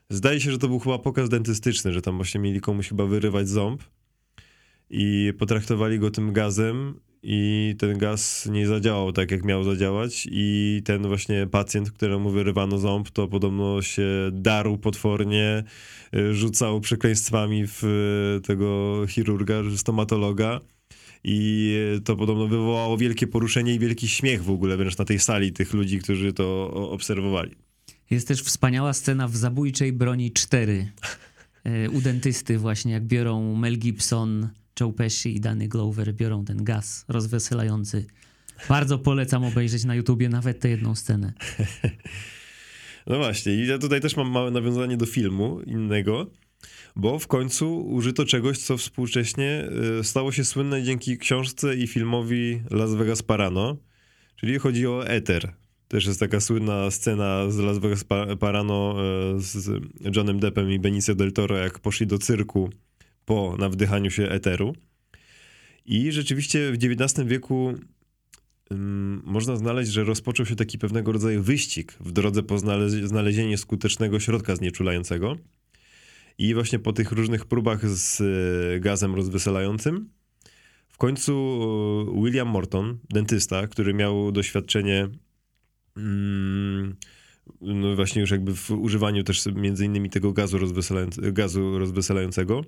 Zdaje 0.09 0.39
się, 0.39 0.51
że 0.51 0.57
to 0.57 0.67
był 0.67 0.79
chyba 0.79 0.99
pokaz 0.99 1.29
dentystyczny, 1.29 1.93
że 1.93 2.01
tam 2.01 2.15
właśnie 2.15 2.41
mieli 2.41 2.61
komuś 2.61 2.89
chyba 2.89 3.05
wyrywać 3.05 3.49
ząb. 3.49 3.83
i 4.89 5.33
potraktowali 5.39 5.99
go 5.99 6.11
tym 6.11 6.33
gazem 6.33 6.99
i 7.23 7.75
ten 7.77 7.97
gaz 7.97 8.45
nie 8.51 8.67
zadziałał 8.67 9.11
tak, 9.11 9.31
jak 9.31 9.45
miał 9.45 9.63
zadziałać. 9.63 10.27
I 10.31 10.81
ten 10.85 11.07
właśnie 11.07 11.47
pacjent, 11.47 11.91
któremu 11.91 12.29
wyrywano 12.29 12.77
ząb, 12.77 13.09
to 13.09 13.27
podobno 13.27 13.81
się 13.81 14.05
darł 14.31 14.77
potwornie, 14.77 15.63
y, 16.15 16.33
rzucał 16.33 16.81
przekleństwami 16.81 17.63
w 17.67 17.83
tego 18.47 19.01
chirurga, 19.07 19.55
stomatologa. 19.77 20.59
I 21.23 21.77
to 22.05 22.15
podobno 22.15 22.47
wywołało 22.47 22.97
wielkie 22.97 23.27
poruszenie 23.27 23.73
i 23.73 23.79
wielki 23.79 24.07
śmiech 24.07 24.43
w 24.43 24.49
ogóle 24.49 24.77
wręcz 24.77 24.97
na 24.97 25.05
tej 25.05 25.19
sali 25.19 25.53
tych 25.53 25.73
ludzi, 25.73 25.99
którzy 25.99 26.33
to 26.33 26.71
obserwowali. 26.73 27.51
Jest 28.09 28.27
też 28.27 28.41
wspaniała 28.41 28.93
scena 28.93 29.27
w 29.27 29.35
Zabójczej 29.35 29.93
Broni 29.93 30.31
4 30.31 30.87
y, 31.85 31.89
u 31.89 32.01
dentysty 32.01 32.57
właśnie, 32.57 32.93
jak 32.93 33.03
biorą 33.03 33.55
Mel 33.55 33.77
Gibson 33.77 34.49
Joe 34.79 34.93
Pesci 34.93 35.35
i 35.35 35.39
Danny 35.39 35.67
Glover 35.67 36.13
biorą 36.13 36.45
ten 36.45 36.63
gaz 36.63 37.05
rozweselający. 37.07 38.05
Bardzo 38.69 38.99
polecam 38.99 39.45
obejrzeć 39.45 39.83
na 39.83 39.95
YouTubie 39.95 40.29
nawet 40.29 40.59
tę 40.59 40.69
jedną 40.69 40.95
scenę. 40.95 41.33
No 43.07 43.17
właśnie, 43.17 43.53
i 43.53 43.67
ja 43.67 43.77
tutaj 43.77 44.01
też 44.01 44.17
mam 44.17 44.31
małe 44.31 44.51
nawiązanie 44.51 44.97
do 44.97 45.05
filmu 45.05 45.61
innego, 45.61 46.31
bo 46.95 47.19
w 47.19 47.27
końcu 47.27 47.85
użyto 47.85 48.25
czegoś, 48.25 48.57
co 48.57 48.77
współcześnie 48.77 49.69
y, 49.99 50.03
stało 50.03 50.31
się 50.31 50.45
słynne 50.45 50.83
dzięki 50.83 51.17
książce 51.17 51.75
i 51.75 51.87
filmowi 51.87 52.61
Las 52.71 52.93
Vegas 52.95 53.23
Parano, 53.23 53.77
czyli 54.35 54.59
chodzi 54.59 54.87
o 54.87 55.07
Ether. 55.07 55.53
Też 55.87 56.05
jest 56.05 56.19
taka 56.19 56.39
słynna 56.39 56.91
scena 56.91 57.51
z 57.51 57.57
Las 57.57 57.77
Vegas 57.77 58.05
Parano 58.39 58.95
y, 59.35 59.41
z 59.41 59.81
Johnem 60.15 60.39
Deppem 60.39 60.71
i 60.71 60.79
Benicio 60.79 61.15
del 61.15 61.31
Toro, 61.31 61.57
jak 61.57 61.79
poszli 61.79 62.07
do 62.07 62.17
cyrku 62.17 62.69
po 63.25 63.55
nawdychaniu 63.59 64.11
się 64.11 64.23
eteru. 64.23 64.75
I 65.85 66.11
rzeczywiście 66.11 66.71
w 66.71 66.75
XIX 66.75 67.27
wieku 67.27 67.73
um, 68.71 69.21
można 69.25 69.55
znaleźć, 69.55 69.91
że 69.91 70.03
rozpoczął 70.03 70.45
się 70.45 70.55
taki 70.55 70.77
pewnego 70.77 71.11
rodzaju 71.11 71.43
wyścig 71.43 71.93
w 71.99 72.11
drodze 72.11 72.43
po 72.43 72.59
znale 72.59 72.89
znalezienie 72.89 73.57
skutecznego 73.57 74.19
środka 74.19 74.55
znieczulającego. 74.55 75.37
I 76.37 76.53
właśnie 76.53 76.79
po 76.79 76.93
tych 76.93 77.11
różnych 77.11 77.45
próbach 77.45 77.89
z 77.89 78.21
y, 78.21 78.79
gazem 78.79 79.15
rozweselającym, 79.15 80.09
w 80.89 80.97
końcu 80.97 81.33
e, 82.15 82.23
William 82.23 82.47
Morton, 82.47 82.99
dentysta, 83.09 83.67
który 83.67 83.93
miał 83.93 84.31
doświadczenie 84.31 85.09
mm, 85.97 86.95
no 87.61 87.95
właśnie 87.95 88.21
już 88.21 88.31
jakby 88.31 88.55
w 88.55 88.71
używaniu 88.71 89.23
też 89.23 89.45
między 89.55 89.85
innymi 89.85 90.09
tego 90.09 90.33
gazu, 90.33 90.57
gazu 91.17 91.79
rozweselającego, 91.79 92.61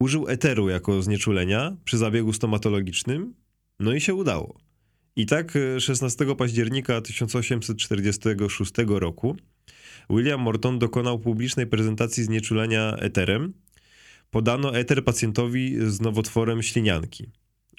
użył 0.00 0.28
eteru 0.28 0.68
jako 0.68 1.02
znieczulenia 1.02 1.76
przy 1.84 1.98
zabiegu 1.98 2.32
stomatologicznym, 2.32 3.34
no 3.80 3.94
i 3.94 4.00
się 4.00 4.14
udało. 4.14 4.58
I 5.16 5.26
tak 5.26 5.58
16 5.78 6.24
e, 6.24 6.36
października 6.36 7.00
1846 7.00 8.72
roku 8.86 9.36
William 10.10 10.40
Morton 10.40 10.78
dokonał 10.78 11.18
publicznej 11.18 11.66
prezentacji 11.66 12.24
znieczulenia 12.24 12.96
eterem. 12.96 13.52
Podano 14.30 14.78
eter 14.78 15.04
pacjentowi 15.04 15.76
z 15.86 16.00
nowotworem 16.00 16.62
ślinianki 16.62 17.26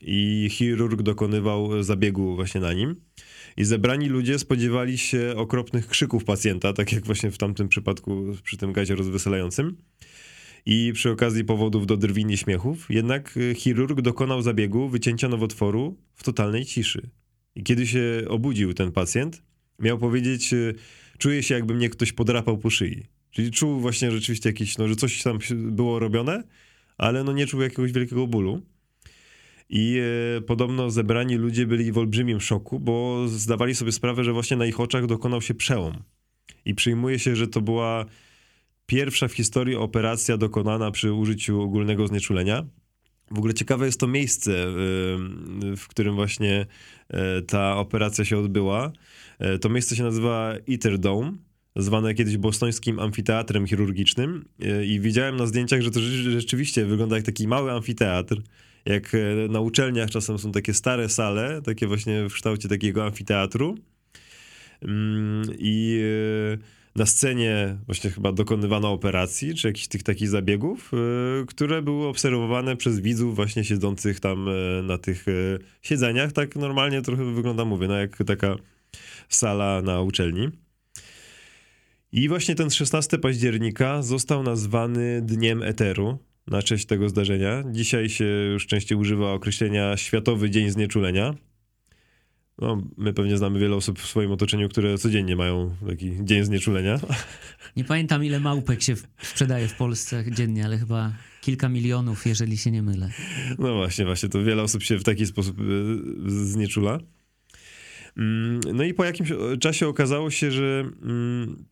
i 0.01 0.47
chirurg 0.51 1.01
dokonywał 1.01 1.83
zabiegu 1.83 2.35
właśnie 2.35 2.61
na 2.61 2.73
nim. 2.73 2.95
I 3.57 3.63
zebrani 3.63 4.09
ludzie 4.09 4.39
spodziewali 4.39 4.97
się 4.97 5.33
okropnych 5.37 5.87
krzyków 5.87 6.23
pacjenta, 6.23 6.73
tak 6.73 6.91
jak 6.91 7.05
właśnie 7.05 7.31
w 7.31 7.37
tamtym 7.37 7.69
przypadku 7.69 8.25
przy 8.43 8.57
tym 8.57 8.73
gazie 8.73 8.95
rozweselającym 8.95 9.77
i 10.65 10.91
przy 10.93 11.11
okazji 11.11 11.43
powodów 11.43 11.87
do 11.87 11.97
drwin 11.97 12.29
i 12.29 12.37
śmiechów, 12.37 12.85
jednak 12.89 13.37
y, 13.37 13.55
chirurg 13.55 14.01
dokonał 14.01 14.41
zabiegu 14.41 14.89
wycięcia 14.89 15.27
nowotworu 15.27 15.97
w 16.15 16.23
totalnej 16.23 16.65
ciszy. 16.65 17.09
I 17.55 17.63
kiedy 17.63 17.87
się 17.87 18.23
obudził 18.27 18.73
ten 18.73 18.91
pacjent, 18.91 19.43
miał 19.79 19.97
powiedzieć, 19.97 20.53
y, 20.53 20.75
czuję 21.17 21.43
się 21.43 21.55
jakby 21.55 21.73
mnie 21.73 21.89
ktoś 21.89 22.11
podrapał 22.11 22.57
po 22.57 22.69
szyi. 22.69 23.03
Czyli 23.31 23.51
czuł 23.51 23.79
właśnie 23.79 24.11
rzeczywiście 24.11 24.49
jakieś, 24.49 24.77
no, 24.77 24.87
że 24.87 24.95
coś 24.95 25.23
tam 25.23 25.39
było 25.53 25.99
robione, 25.99 26.43
ale 26.97 27.23
no 27.23 27.33
nie 27.33 27.47
czuł 27.47 27.61
jakiegoś 27.61 27.91
wielkiego 27.91 28.27
bólu. 28.27 28.61
I 29.69 29.99
e, 30.37 30.41
podobno 30.41 30.89
zebrani 30.89 31.35
ludzie 31.35 31.65
byli 31.65 31.91
w 31.91 31.97
olbrzymim 31.97 32.41
szoku, 32.41 32.79
bo 32.79 33.27
zdawali 33.27 33.75
sobie 33.75 33.91
sprawę, 33.91 34.23
że 34.23 34.33
właśnie 34.33 34.57
na 34.57 34.65
ich 34.65 34.79
oczach 34.79 35.05
dokonał 35.05 35.41
się 35.41 35.53
przełom. 35.53 36.03
I 36.65 36.75
przyjmuje 36.75 37.19
się, 37.19 37.35
że 37.35 37.47
to 37.47 37.61
była 37.61 38.05
pierwsza 38.91 39.27
w 39.27 39.33
historii 39.33 39.75
operacja 39.75 40.37
dokonana 40.37 40.91
przy 40.91 41.13
użyciu 41.13 41.61
ogólnego 41.61 42.07
znieczulenia. 42.07 42.65
W 43.31 43.37
ogóle 43.37 43.53
ciekawe 43.53 43.85
jest 43.85 43.99
to 43.99 44.07
miejsce, 44.07 44.51
w 45.77 45.85
którym 45.87 46.15
właśnie 46.15 46.65
e, 47.09 47.41
ta 47.41 47.77
operacja 47.77 48.25
się 48.25 48.37
odbyła. 48.37 48.91
E, 49.39 49.59
to 49.59 49.69
miejsce 49.69 49.95
się 49.95 50.03
nazywa 50.03 50.53
Eater 50.71 50.99
Dome, 50.99 51.31
zwane 51.75 52.13
kiedyś 52.13 52.37
bostońskim 52.37 52.99
amfiteatrem 52.99 53.67
chirurgicznym. 53.67 54.45
I 54.85 54.99
widziałem 54.99 55.35
na 55.35 55.45
zdjęciach, 55.45 55.81
że 55.81 55.91
to 55.91 55.99
rzeczywiście 56.39 56.85
wygląda 56.85 57.15
jak 57.15 57.25
taki 57.25 57.47
mały 57.47 57.71
amfiteatr. 57.71 58.41
Jak 58.85 59.11
na 59.49 59.59
uczelniach 59.59 60.09
czasem 60.09 60.39
są 60.39 60.51
takie 60.51 60.73
stare 60.73 61.09
sale, 61.09 61.61
takie 61.61 61.87
właśnie 61.87 62.29
w 62.29 62.33
kształcie 62.33 62.69
takiego 62.69 63.05
amfiteatru. 63.05 63.77
Mm, 64.81 65.43
I 65.59 66.01
na 66.95 67.05
scenie 67.05 67.77
właśnie 67.85 68.09
chyba 68.09 68.31
dokonywano 68.31 68.91
operacji, 68.91 69.55
czy 69.55 69.67
jakichś 69.67 69.87
tych 69.87 70.03
takich 70.03 70.29
zabiegów, 70.29 70.91
e, 70.93 71.45
które 71.45 71.81
były 71.81 72.07
obserwowane 72.07 72.75
przez 72.77 72.99
widzów 72.99 73.35
właśnie 73.35 73.63
siedzących 73.63 74.19
tam 74.19 74.47
e, 74.49 74.81
na 74.83 74.97
tych 74.97 75.27
e, 75.27 75.31
siedzeniach. 75.81 76.31
Tak 76.31 76.55
normalnie 76.55 77.01
trochę 77.01 77.33
wygląda, 77.33 77.65
mówię, 77.65 77.87
no 77.87 77.97
jak 77.97 78.17
taka 78.17 78.55
sala 79.29 79.81
na 79.81 80.01
uczelni. 80.01 80.49
I 82.11 82.29
właśnie 82.29 82.55
ten 82.55 82.69
16 82.69 83.17
października 83.17 84.01
został 84.01 84.43
nazwany 84.43 85.21
Dniem 85.21 85.63
Eteru 85.63 86.17
na 86.47 86.61
cześć 86.61 86.85
tego 86.85 87.09
zdarzenia. 87.09 87.63
Dzisiaj 87.71 88.09
się 88.09 88.25
już 88.25 88.67
częściej 88.67 88.97
używa 88.97 89.33
określenia 89.33 89.97
Światowy 89.97 90.49
Dzień 90.49 90.69
Znieczulenia. 90.69 91.35
No, 92.61 92.81
my 92.97 93.13
pewnie 93.13 93.37
znamy 93.37 93.59
wiele 93.59 93.75
osób 93.75 93.99
w 93.99 94.07
swoim 94.07 94.31
otoczeniu, 94.31 94.69
które 94.69 94.97
codziennie 94.97 95.35
mają 95.35 95.75
taki 95.87 96.11
dzień 96.23 96.43
znieczulenia. 96.43 96.99
Nie 97.75 97.83
pamiętam, 97.83 98.23
ile 98.23 98.39
małpek 98.39 98.81
się 98.81 98.95
sprzedaje 99.21 99.67
w 99.67 99.73
Polsce 99.73 100.23
dziennie, 100.31 100.65
ale 100.65 100.77
chyba 100.77 101.13
kilka 101.41 101.69
milionów, 101.69 102.25
jeżeli 102.25 102.57
się 102.57 102.71
nie 102.71 102.81
mylę. 102.81 103.09
No 103.59 103.75
właśnie, 103.75 104.05
właśnie, 104.05 104.29
to 104.29 104.43
wiele 104.43 104.63
osób 104.63 104.83
się 104.83 104.97
w 104.97 105.03
taki 105.03 105.25
sposób 105.25 105.59
e, 105.59 105.63
znieczula. 106.27 106.99
Mm, 108.17 108.59
no 108.73 108.83
i 108.83 108.93
po 108.93 109.05
jakimś 109.05 109.29
czasie 109.59 109.87
okazało 109.87 110.31
się, 110.31 110.51
że 110.51 110.89
mm, 111.01 111.65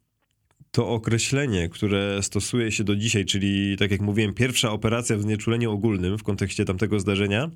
to 0.72 0.89
określenie, 0.89 1.69
które 1.69 2.24
stosuje 2.24 2.72
się 2.72 2.84
do 2.84 2.96
dzisiaj, 2.96 3.25
czyli 3.25 3.77
tak 3.77 3.91
jak 3.91 4.01
mówiłem, 4.01 4.34
pierwsza 4.34 4.72
operacja 4.72 5.17
w 5.17 5.22
znieczuleniu 5.22 5.72
ogólnym 5.72 6.17
w 6.17 6.24
kontekście 6.24 6.65
tamtego 6.65 7.00
zdarzenia, 7.00 7.50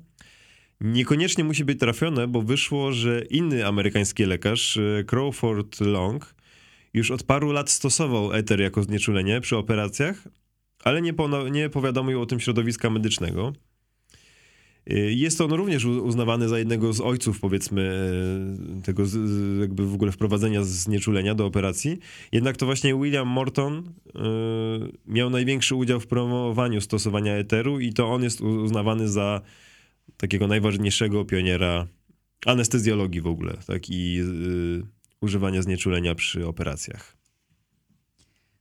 Niekoniecznie 0.80 1.44
musi 1.44 1.64
być 1.64 1.80
trafione, 1.80 2.28
bo 2.28 2.42
wyszło, 2.42 2.92
że 2.92 3.22
inny 3.30 3.66
amerykański 3.66 4.24
lekarz, 4.24 4.76
e, 4.76 5.04
Crawford 5.04 5.80
Long, 5.80 6.34
już 6.94 7.10
od 7.10 7.22
paru 7.22 7.52
lat 7.52 7.70
stosował 7.70 8.32
eter 8.32 8.60
jako 8.60 8.82
znieczulenie 8.82 9.40
przy 9.40 9.56
operacjach, 9.56 10.28
ale 10.84 11.02
nie, 11.02 11.14
po, 11.14 11.48
nie 11.48 11.70
powiadomił 11.70 12.22
o 12.22 12.26
tym 12.26 12.40
środowiska 12.40 12.90
medycznego. 12.90 13.52
E, 14.86 14.94
jest 14.98 15.40
on 15.40 15.52
również 15.52 15.84
uznawany 15.84 16.48
za 16.48 16.58
jednego 16.58 16.92
z 16.92 17.00
ojców, 17.00 17.40
powiedzmy, 17.40 18.08
e, 18.78 18.82
tego 18.82 19.02
jakby 19.60 19.86
w 19.86 19.94
ogóle 19.94 20.12
wprowadzenia 20.12 20.64
znieczulenia 20.64 21.34
do 21.34 21.46
operacji. 21.46 21.98
Jednak 22.32 22.56
to 22.56 22.66
właśnie 22.66 22.94
William 22.94 23.28
Morton 23.28 23.92
miał 25.06 25.30
największy 25.30 25.74
udział 25.74 26.00
w 26.00 26.06
promowaniu 26.06 26.80
stosowania 26.80 27.36
eteru 27.36 27.80
i 27.80 27.92
to 27.92 28.12
on 28.12 28.22
jest 28.22 28.40
uznawany 28.40 29.08
za 29.08 29.40
takiego 30.16 30.46
najważniejszego 30.46 31.24
pioniera 31.24 31.86
anestezjologii 32.46 33.20
w 33.20 33.26
ogóle, 33.26 33.56
tak 33.66 33.90
i 33.90 34.20
y, 34.20 34.82
używania 35.20 35.62
znieczulenia 35.62 36.14
przy 36.14 36.46
operacjach. 36.46 37.16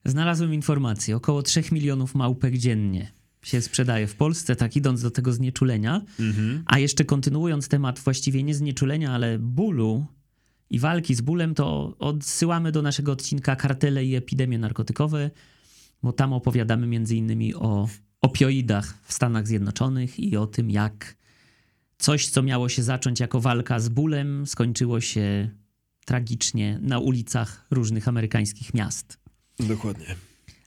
Znalazłem 0.06 0.54
informację, 0.54 1.16
około 1.16 1.42
3 1.42 1.64
milionów 1.72 2.16
małpek 2.16 2.58
dziennie 2.58 3.12
się 3.44 3.62
sprzedaje 3.62 4.08
w 4.08 4.16
Polsce, 4.16 4.56
tak 4.56 4.76
idąc 4.76 5.02
do 5.02 5.12
tego 5.12 5.34
znieczulenia. 5.34 6.02
Mhm. 6.20 6.64
A 6.66 6.80
jeszcze 6.80 7.06
kontynuując 7.06 7.68
temat 7.68 8.00
właściwie 8.00 8.44
nie 8.44 8.56
znieczulenia, 8.56 9.12
ale 9.12 9.40
bólu 9.40 10.06
i 10.70 10.80
walki 10.80 11.16
z 11.16 11.22
bólem, 11.22 11.56
to 11.56 11.96
odsyłamy 12.00 12.72
do 12.72 12.82
naszego 12.82 13.12
odcinka 13.12 13.56
Kartele 13.56 14.06
i 14.06 14.16
epidemie 14.16 14.58
narkotykowe, 14.58 15.32
bo 16.04 16.12
tam 16.14 16.34
opowiadamy 16.34 16.88
między 16.88 17.16
innymi 17.16 17.56
o 17.56 17.88
opioidach 18.22 18.98
w 19.04 19.14
Stanach 19.14 19.48
Zjednoczonych 19.48 20.20
i 20.20 20.38
o 20.38 20.48
tym, 20.48 20.72
jak 20.72 21.16
Coś, 22.04 22.28
co 22.28 22.44
miało 22.44 22.70
się 22.70 22.84
zacząć 22.84 23.20
jako 23.20 23.42
walka 23.42 23.80
z 23.80 23.90
bólem, 23.90 24.48
skończyło 24.48 25.02
się 25.02 25.50
tragicznie 26.06 26.80
na 26.82 27.00
ulicach 27.00 27.66
różnych 27.72 28.08
amerykańskich 28.08 28.74
miast. 28.74 29.20
Dokładnie. 29.60 30.16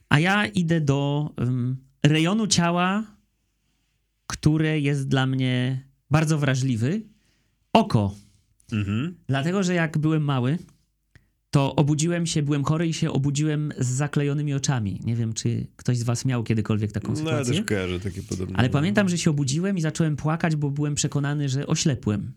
A 0.09 0.19
ja 0.19 0.47
idę 0.47 0.81
do 0.81 1.31
um, 1.37 1.76
rejonu 2.02 2.47
ciała 2.47 3.16
które 4.26 4.81
jest 4.81 5.09
dla 5.09 5.26
mnie 5.26 5.83
bardzo 6.11 6.38
wrażliwy. 6.38 7.02
Oko. 7.73 8.14
Mhm. 8.73 9.16
Dlatego, 9.26 9.62
że 9.62 9.75
jak 9.75 9.99
byłem 9.99 10.23
mały, 10.23 10.59
to 11.50 11.74
obudziłem 11.74 12.26
się, 12.26 12.42
byłem 12.42 12.64
chory 12.64 12.86
i 12.86 12.92
się 12.92 13.10
obudziłem 13.10 13.72
z 13.78 13.86
zaklejonymi 13.86 14.54
oczami. 14.54 15.00
Nie 15.04 15.16
wiem, 15.16 15.32
czy 15.32 15.66
ktoś 15.76 15.98
z 15.98 16.02
was 16.02 16.24
miał 16.24 16.42
kiedykolwiek 16.42 16.92
taką 16.92 17.16
sytuację. 17.16 17.52
No, 17.52 17.54
ja 17.54 17.60
też 17.60 17.68
kojarzę 17.68 18.00
takie 18.00 18.22
podobne. 18.22 18.56
Ale 18.58 18.70
pamiętam, 18.70 19.08
że 19.08 19.18
się 19.18 19.30
obudziłem 19.30 19.78
i 19.78 19.80
zacząłem 19.80 20.16
płakać, 20.16 20.56
bo 20.56 20.70
byłem 20.70 20.94
przekonany, 20.94 21.48
że 21.48 21.66
oślepłem. 21.66 22.32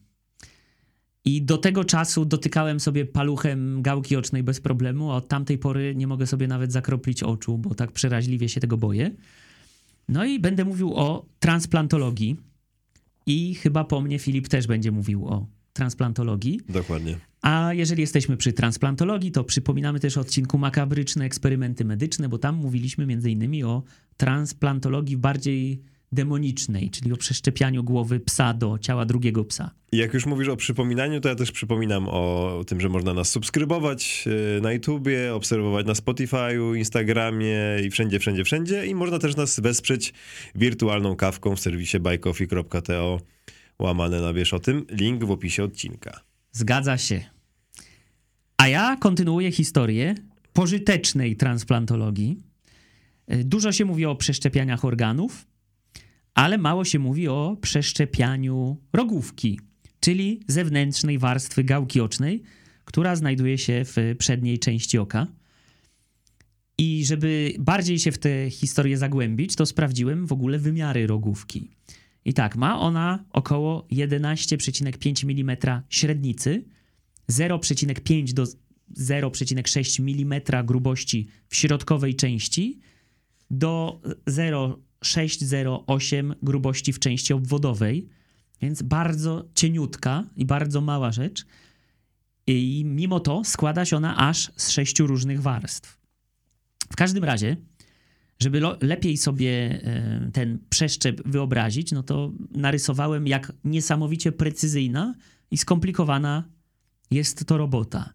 I 1.26 1.42
do 1.42 1.58
tego 1.58 1.84
czasu 1.84 2.26
dotykałem 2.26 2.80
sobie 2.80 3.06
paluchem 3.06 3.82
gałki 3.82 4.16
ocznej 4.16 4.44
bez 4.44 4.62
problemu, 4.62 5.12
a 5.12 5.16
od 5.16 5.28
tamtej 5.28 5.58
pory 5.58 5.96
nie 5.96 6.08
mogę 6.08 6.28
sobie 6.28 6.48
nawet 6.48 6.72
zakroplić 6.72 7.24
oczu, 7.24 7.58
bo 7.58 7.76
tak 7.76 7.92
przeraźliwie 7.92 8.50
się 8.50 8.62
tego 8.62 8.78
boję. 8.78 9.12
No 10.10 10.26
i 10.26 10.40
będę 10.40 10.66
mówił 10.66 10.94
o 10.96 11.26
transplantologii. 11.40 12.38
I 13.26 13.56
chyba 13.56 13.84
po 13.84 14.02
mnie 14.02 14.20
Filip 14.20 14.48
też 14.48 14.68
będzie 14.68 14.92
mówił 14.92 15.28
o 15.28 15.48
transplantologii. 15.80 16.60
Dokładnie. 16.70 17.18
A 17.42 17.74
jeżeli 17.74 18.02
jesteśmy 18.02 18.38
przy 18.38 18.54
transplantologii, 18.54 19.32
to 19.32 19.44
przypominamy 19.44 20.00
też 20.00 20.18
odcinku 20.18 20.58
makabryczne 20.58 21.26
eksperymenty 21.26 21.86
medyczne, 21.86 22.30
bo 22.30 22.38
tam 22.38 22.56
mówiliśmy 22.56 23.06
między 23.06 23.32
innymi 23.32 23.64
o 23.64 23.84
transplantologii 24.18 25.18
bardziej 25.18 25.82
demonicznej, 26.12 26.90
czyli 26.90 27.14
o 27.14 27.18
przeszczepianiu 27.18 27.84
głowy 27.84 28.20
psa 28.20 28.54
do 28.54 28.78
ciała 28.78 29.06
drugiego 29.06 29.46
psa. 29.46 29.72
Jak 29.92 30.14
już 30.14 30.26
mówisz 30.26 30.48
o 30.48 30.56
przypominaniu, 30.56 31.22
to 31.22 31.30
ja 31.30 31.36
też 31.36 31.52
przypominam 31.52 32.08
o 32.08 32.64
tym, 32.68 32.82
że 32.82 32.90
można 32.90 33.14
nas 33.14 33.30
subskrybować 33.30 34.26
e, 34.58 34.62
na 34.62 34.74
YouTubie, 34.74 35.36
obserwować 35.36 35.86
na 35.86 35.94
Spotify'u, 35.94 36.78
Instagramie 36.78 37.58
i 37.86 37.90
wszędzie, 37.90 38.20
wszędzie, 38.20 38.44
wszędzie. 38.44 38.86
I 38.86 38.96
można 38.96 39.20
też 39.20 39.36
nas 39.36 39.60
wesprzeć 39.60 40.14
wirtualną 40.56 41.16
kawką 41.16 41.56
w 41.56 41.60
serwisie 41.60 42.00
buycoffee.to 42.00 43.20
łamane 43.80 44.22
na 44.22 44.34
wiesz 44.34 44.54
o 44.54 44.60
tym. 44.60 44.86
Link 44.92 45.24
w 45.24 45.32
opisie 45.32 45.64
odcinka. 45.64 46.22
Zgadza 46.52 46.98
się. 46.98 47.22
A 48.58 48.68
ja 48.68 48.98
kontynuuję 48.98 49.52
historię 49.52 50.16
pożytecznej 50.54 51.36
transplantologii. 51.36 52.44
E, 53.28 53.44
dużo 53.44 53.72
się 53.72 53.86
mówi 53.86 54.06
o 54.06 54.16
przeszczepianiach 54.16 54.86
organów, 54.86 55.48
ale 56.34 56.58
mało 56.58 56.86
się 56.86 57.00
mówi 57.00 57.28
o 57.28 57.58
przeszczepianiu 57.62 58.78
rogówki, 58.94 59.60
czyli 60.00 60.40
zewnętrznej 60.48 61.18
warstwy 61.18 61.64
gałki 61.64 62.02
ocznej, 62.02 62.44
która 62.86 63.16
znajduje 63.16 63.58
się 63.58 63.82
w 63.86 64.16
przedniej 64.18 64.60
części 64.60 64.98
oka. 64.98 65.28
I 66.78 67.06
żeby 67.06 67.54
bardziej 67.60 68.00
się 68.00 68.12
w 68.12 68.18
tę 68.18 68.50
historię 68.50 68.98
zagłębić, 68.98 69.56
to 69.56 69.66
sprawdziłem 69.66 70.28
w 70.28 70.32
ogóle 70.32 70.60
wymiary 70.60 71.08
rogówki. 71.08 71.70
I 72.30 72.34
tak, 72.34 72.56
ma 72.56 72.80
ona 72.80 73.26
około 73.30 73.88
11,5 73.92 75.32
mm 75.32 75.58
średnicy, 75.90 76.66
0,5 77.32 78.34
do 78.34 78.44
0,6 78.44 80.02
mm 80.02 80.42
grubości 80.66 81.28
w 81.48 81.56
środkowej 81.56 82.16
części, 82.16 82.80
do 83.52 84.02
0,608 84.28 86.36
grubości 86.44 86.94
w 86.94 87.00
części 87.00 87.34
obwodowej, 87.34 88.10
więc 88.62 88.82
bardzo 88.82 89.50
cieniutka 89.56 90.24
i 90.36 90.46
bardzo 90.46 90.82
mała 90.82 91.12
rzecz. 91.12 91.46
I 92.48 92.84
mimo 92.86 93.20
to 93.20 93.44
składa 93.44 93.86
się 93.86 93.98
ona 93.98 94.18
aż 94.18 94.52
z 94.56 94.70
sześciu 94.70 95.08
różnych 95.08 95.42
warstw. 95.42 96.00
W 96.92 96.96
każdym 96.96 97.24
razie 97.24 97.58
żeby 98.42 98.62
lepiej 98.82 99.18
sobie 99.18 99.52
e, 99.52 100.30
ten 100.34 100.60
przeszczep 100.70 101.22
wyobrazić, 101.28 101.92
no 101.92 102.04
to 102.04 102.32
narysowałem, 102.52 103.28
jak 103.28 103.54
niesamowicie 103.64 104.32
precyzyjna 104.32 105.16
i 105.52 105.58
skomplikowana 105.58 106.44
jest 107.12 107.46
to 107.46 107.58
robota. 107.58 108.14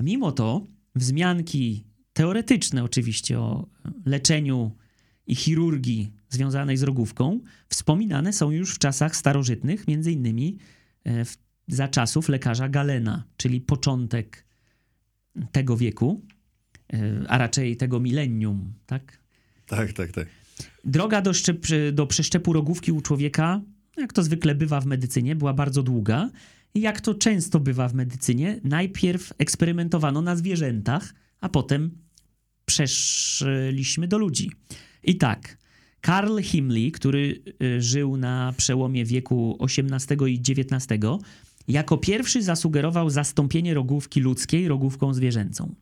Mimo 0.00 0.32
to 0.32 0.66
wzmianki 0.94 1.84
teoretyczne 2.12 2.84
oczywiście 2.84 3.40
o 3.40 3.68
leczeniu 4.06 4.76
i 5.26 5.34
chirurgii 5.34 6.12
związanej 6.28 6.76
z 6.76 6.82
rogówką 6.82 7.40
wspominane 7.68 8.32
są 8.32 8.50
już 8.50 8.74
w 8.74 8.78
czasach 8.78 9.16
starożytnych, 9.16 9.88
między 9.88 10.12
innymi 10.12 10.58
e, 11.04 11.24
w, 11.24 11.38
za 11.68 11.88
czasów 11.88 12.28
lekarza 12.28 12.68
Galena, 12.68 13.24
czyli 13.36 13.60
początek 13.60 14.46
tego 15.52 15.76
wieku, 15.76 16.22
e, 16.92 17.24
a 17.28 17.38
raczej 17.38 17.76
tego 17.76 18.00
milenium, 18.00 18.74
tak? 18.86 19.27
Tak, 19.68 19.92
tak, 19.92 20.12
tak. 20.12 20.26
Droga 20.84 21.22
do, 21.22 21.34
szczep, 21.34 21.66
do 21.92 22.06
przeszczepu 22.06 22.52
rogówki 22.52 22.92
u 22.92 23.00
człowieka, 23.00 23.60
jak 23.96 24.12
to 24.12 24.22
zwykle 24.22 24.54
bywa 24.54 24.80
w 24.80 24.86
medycynie, 24.86 25.36
była 25.36 25.54
bardzo 25.54 25.82
długa. 25.82 26.30
I 26.74 26.80
jak 26.80 27.00
to 27.00 27.14
często 27.14 27.60
bywa 27.60 27.88
w 27.88 27.94
medycynie, 27.94 28.60
najpierw 28.64 29.32
eksperymentowano 29.38 30.22
na 30.22 30.36
zwierzętach, 30.36 31.14
a 31.40 31.48
potem 31.48 31.90
przeszliśmy 32.64 34.08
do 34.08 34.18
ludzi. 34.18 34.50
I 35.04 35.16
tak, 35.16 35.58
Karl 36.00 36.38
Himli, 36.40 36.92
który 36.92 37.42
y, 37.62 37.82
żył 37.82 38.16
na 38.16 38.54
przełomie 38.56 39.04
wieku 39.04 39.58
XVIII 39.60 40.34
i 40.34 40.42
XIX, 40.58 40.86
jako 41.68 41.98
pierwszy 41.98 42.42
zasugerował 42.42 43.10
zastąpienie 43.10 43.74
rogówki 43.74 44.20
ludzkiej 44.20 44.68
rogówką 44.68 45.14
zwierzęcą. 45.14 45.74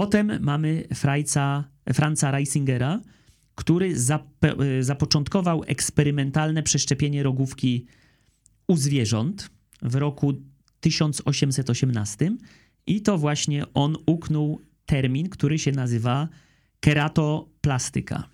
Potem 0.00 0.38
mamy 0.40 0.84
Frajca, 0.94 1.64
Franza 1.92 2.30
Reisingera, 2.30 3.00
który 3.54 3.94
e, 4.42 4.82
zapoczątkował 4.82 5.62
eksperymentalne 5.66 6.62
przeszczepienie 6.62 7.22
rogówki 7.22 7.86
u 8.66 8.76
zwierząt 8.76 9.50
w 9.82 9.94
roku 9.94 10.32
1818 10.80 12.36
i 12.86 13.02
to 13.02 13.18
właśnie 13.18 13.64
on 13.74 13.96
uknął 14.06 14.60
termin, 14.86 15.28
który 15.28 15.58
się 15.58 15.72
nazywa 15.72 16.28
keratoplastyka. 16.80 18.28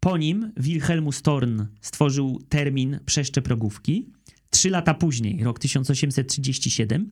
Po 0.00 0.16
nim 0.16 0.52
Wilhelmus 0.56 1.22
Thorn 1.22 1.62
stworzył 1.80 2.42
termin 2.48 3.00
przeszczep 3.06 3.48
rogówki. 3.48 4.12
Trzy 4.50 4.70
lata 4.70 4.94
później, 4.94 5.44
rok 5.44 5.58
1837, 5.58 7.10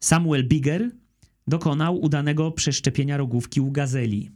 Samuel 0.00 0.48
Bigger 0.48 0.90
dokonał 1.46 2.00
udanego 2.00 2.52
przeszczepienia 2.52 3.16
rogówki 3.16 3.60
u 3.60 3.70
gazeli. 3.70 4.30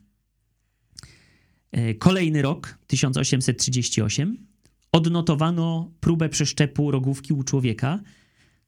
E, 1.73 1.95
kolejny 1.95 2.43
rok, 2.43 2.79
1838, 2.87 4.47
odnotowano 4.93 5.93
próbę 6.01 6.29
przeszczepu 6.29 6.91
rogówki 6.91 7.33
u 7.33 7.43
człowieka, 7.43 8.01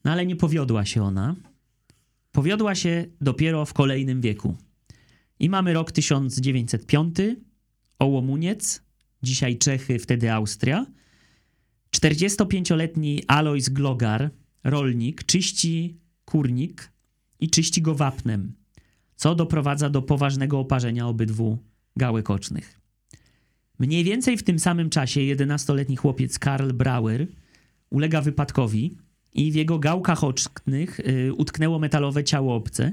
no 0.04 0.12
ale 0.12 0.26
nie 0.26 0.36
powiodła 0.36 0.84
się 0.84 1.02
ona. 1.02 1.36
Powiodła 2.32 2.74
się 2.74 3.06
dopiero 3.20 3.64
w 3.64 3.72
kolejnym 3.72 4.20
wieku. 4.20 4.56
I 5.38 5.48
mamy 5.48 5.72
rok 5.72 5.92
1905, 5.92 7.16
Ołomuniec, 7.98 8.82
dzisiaj 9.22 9.58
Czechy, 9.58 9.98
wtedy 9.98 10.32
Austria. 10.32 10.86
45-letni 11.96 13.22
Alois 13.26 13.68
Glogar, 13.68 14.30
rolnik, 14.64 15.24
czyści 15.24 15.98
kurnik 16.24 16.92
i 17.40 17.50
czyści 17.50 17.82
go 17.82 17.94
wapnem, 17.94 18.52
co 19.16 19.34
doprowadza 19.34 19.90
do 19.90 20.02
poważnego 20.02 20.58
oparzenia 20.58 21.06
obydwu 21.06 21.58
gałek 21.96 22.30
ocznych. 22.30 22.80
Mniej 23.78 24.04
więcej 24.04 24.36
w 24.36 24.42
tym 24.42 24.58
samym 24.58 24.90
czasie 24.90 25.20
11-letni 25.20 25.96
chłopiec 25.96 26.38
Karl 26.38 26.72
Brauer 26.72 27.26
ulega 27.90 28.20
wypadkowi 28.20 28.96
i 29.32 29.52
w 29.52 29.54
jego 29.54 29.78
gałkach 29.78 30.24
ocznych 30.24 31.00
y, 31.00 31.34
utknęło 31.34 31.78
metalowe 31.78 32.24
ciało 32.24 32.54
obce. 32.54 32.92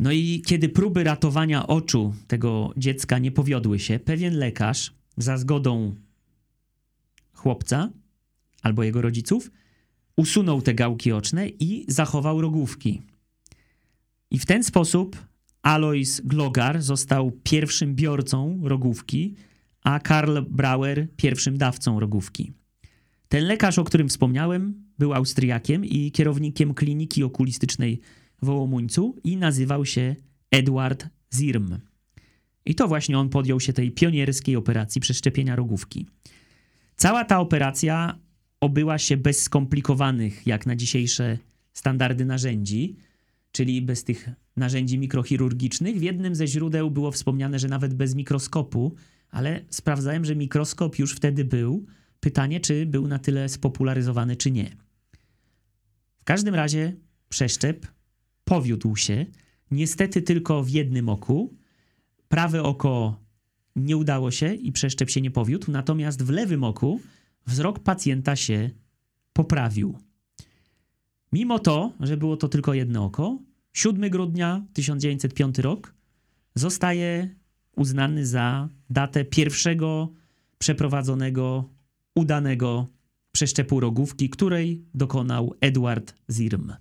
No 0.00 0.12
i 0.12 0.42
kiedy 0.46 0.68
próby 0.68 1.04
ratowania 1.04 1.66
oczu 1.66 2.14
tego 2.26 2.72
dziecka 2.76 3.18
nie 3.18 3.30
powiodły 3.30 3.78
się, 3.78 3.98
pewien 3.98 4.38
lekarz 4.38 4.92
za 5.16 5.38
zgodą 5.38 5.94
chłopca 7.32 7.90
albo 8.62 8.82
jego 8.82 9.02
rodziców 9.02 9.50
usunął 10.16 10.62
te 10.62 10.74
gałki 10.74 11.12
oczne 11.12 11.48
i 11.48 11.84
zachował 11.88 12.40
rogówki. 12.40 13.02
I 14.30 14.38
w 14.38 14.46
ten 14.46 14.64
sposób 14.64 15.16
Alois 15.62 16.20
Glogar 16.24 16.82
został 16.82 17.32
pierwszym 17.42 17.94
biorcą 17.94 18.60
rogówki, 18.62 19.34
a 19.82 20.00
Karl 20.00 20.40
Brauer 20.50 21.08
pierwszym 21.16 21.58
dawcą 21.58 22.00
rogówki. 22.00 22.52
Ten 23.28 23.44
lekarz, 23.44 23.78
o 23.78 23.84
którym 23.84 24.08
wspomniałem, 24.08 24.84
był 24.98 25.14
Austriakiem 25.14 25.84
i 25.84 26.10
kierownikiem 26.12 26.74
kliniki 26.74 27.24
okulistycznej 27.24 28.00
w 28.42 28.48
Ołomuńcu 28.48 29.16
i 29.24 29.36
nazywał 29.36 29.86
się 29.86 30.16
Edward 30.50 31.08
Zirm. 31.34 31.78
I 32.66 32.74
to 32.74 32.88
właśnie 32.88 33.18
on 33.18 33.28
podjął 33.28 33.60
się 33.60 33.72
tej 33.72 33.92
pionierskiej 33.92 34.56
operacji 34.56 35.00
przeszczepienia 35.00 35.56
rogówki. 35.56 36.06
Cała 36.96 37.24
ta 37.24 37.40
operacja 37.40 38.18
obyła 38.64 38.98
się 38.98 39.16
bez 39.16 39.42
skomplikowanych, 39.42 40.46
jak 40.46 40.66
na 40.66 40.76
dzisiejsze 40.76 41.38
standardy 41.72 42.24
narzędzi, 42.24 42.96
czyli 43.52 43.82
bez 43.82 44.04
tych 44.04 44.30
narzędzi 44.56 44.98
mikrochirurgicznych. 44.98 45.98
W 45.98 46.02
jednym 46.02 46.34
ze 46.34 46.46
źródeł 46.46 46.90
było 46.90 47.10
wspomniane, 47.10 47.58
że 47.58 47.68
nawet 47.68 47.94
bez 47.94 48.14
mikroskopu, 48.14 48.94
ale 49.30 49.64
sprawdzałem, 49.70 50.24
że 50.24 50.36
mikroskop 50.36 50.98
już 50.98 51.12
wtedy 51.12 51.44
był. 51.44 51.86
Pytanie, 52.20 52.60
czy 52.60 52.86
był 52.86 53.08
na 53.08 53.18
tyle 53.18 53.48
spopularyzowany, 53.48 54.36
czy 54.36 54.50
nie. 54.50 54.76
W 56.18 56.24
każdym 56.24 56.54
razie 56.54 56.96
przeszczep 57.28 57.86
powiódł 58.44 58.96
się, 58.96 59.26
niestety 59.70 60.22
tylko 60.22 60.62
w 60.62 60.68
jednym 60.68 61.08
oku. 61.08 61.56
Prawe 62.28 62.62
oko 62.62 63.20
nie 63.76 63.96
udało 63.96 64.30
się 64.30 64.54
i 64.54 64.72
przeszczep 64.72 65.10
się 65.10 65.20
nie 65.20 65.30
powiódł, 65.30 65.72
natomiast 65.72 66.22
w 66.22 66.30
lewym 66.30 66.64
oku 66.64 67.00
wzrok 67.46 67.78
pacjenta 67.78 68.36
się 68.36 68.70
poprawił. 69.32 69.98
Mimo 71.32 71.58
to, 71.58 71.92
że 72.00 72.16
było 72.16 72.36
to 72.36 72.48
tylko 72.48 72.74
jedno 72.74 73.04
oko, 73.04 73.38
7 73.72 74.10
grudnia 74.10 74.64
1905 74.72 75.58
rok 75.58 75.94
zostaje 76.54 77.34
uznany 77.76 78.26
za 78.26 78.68
datę 78.90 79.24
pierwszego 79.24 80.08
przeprowadzonego, 80.58 81.68
udanego 82.14 82.86
przeszczepu 83.32 83.80
rogówki, 83.80 84.30
której 84.30 84.84
dokonał 84.94 85.54
Edward 85.60 86.14
Zirm. 86.30 86.72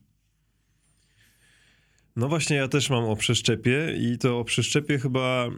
No 2.16 2.28
właśnie, 2.28 2.56
ja 2.56 2.68
też 2.68 2.90
mam 2.90 3.04
o 3.04 3.16
przeszczepie 3.16 3.96
i 4.00 4.18
to 4.18 4.40
o 4.40 4.44
przeszczepie 4.44 5.00
chyba 5.00 5.50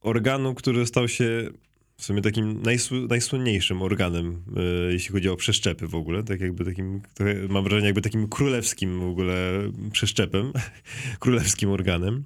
organu, 0.00 0.54
który 0.54 0.86
stał 0.86 1.08
się 1.08 1.50
w 1.96 2.04
sumie 2.04 2.22
takim 2.22 2.62
najsł 2.62 3.06
najsłynniejszym 3.08 3.82
organem, 3.82 4.42
yy, 4.56 4.92
jeśli 4.92 5.12
chodzi 5.12 5.28
o 5.28 5.36
przeszczepy 5.36 5.88
w 5.88 5.94
ogóle, 5.94 6.22
tak 6.22 6.40
jakby 6.40 6.64
takim, 6.64 7.02
mam 7.48 7.64
wrażenie 7.64 7.86
jakby 7.86 8.02
takim 8.02 8.28
królewskim 8.28 9.00
w 9.00 9.04
ogóle 9.04 9.34
przeszczepem, 9.92 10.52
królewskim 11.20 11.70
organem. 11.70 12.24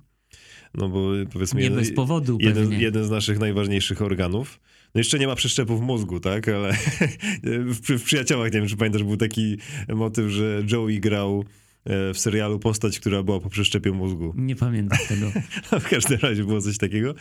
No 0.75 0.89
bo 0.89 1.11
powiedzmy... 1.33 1.61
Nie 1.61 1.65
jeden, 1.65 1.79
bez 1.79 1.95
powodu 1.95 2.39
jeden, 2.41 2.73
jeden, 2.73 3.05
z 3.05 3.11
naszych 3.11 3.39
najważniejszych 3.39 4.03
organów. 4.03 4.61
No 4.95 4.99
jeszcze 4.99 5.19
nie 5.19 5.27
ma 5.27 5.35
przeszczepów 5.35 5.81
mózgu, 5.81 6.21
tak, 6.21 6.49
ale 6.49 6.73
w, 7.75 7.99
w 7.99 8.03
Przyjaciołach, 8.05 8.53
nie 8.53 8.59
wiem 8.59 8.69
czy 8.69 8.77
pamiętasz, 8.77 9.03
był 9.03 9.17
taki 9.17 9.57
motyw, 9.89 10.31
że 10.31 10.63
Joey 10.73 11.01
grał 11.01 11.45
e, 11.85 12.15
w 12.15 12.19
serialu 12.19 12.59
postać, 12.59 13.01
która 13.01 13.23
była 13.23 13.41
po 13.41 13.51
przeszczepie 13.51 13.93
mózgu. 13.93 14.35
Nie 14.37 14.57
pamiętam 14.57 14.99
tego. 15.09 15.33
no, 15.73 15.81
w 15.81 15.89
każdym 15.89 16.19
razie 16.23 16.45
było 16.45 16.61
coś 16.61 16.79
takiego. 16.79 17.15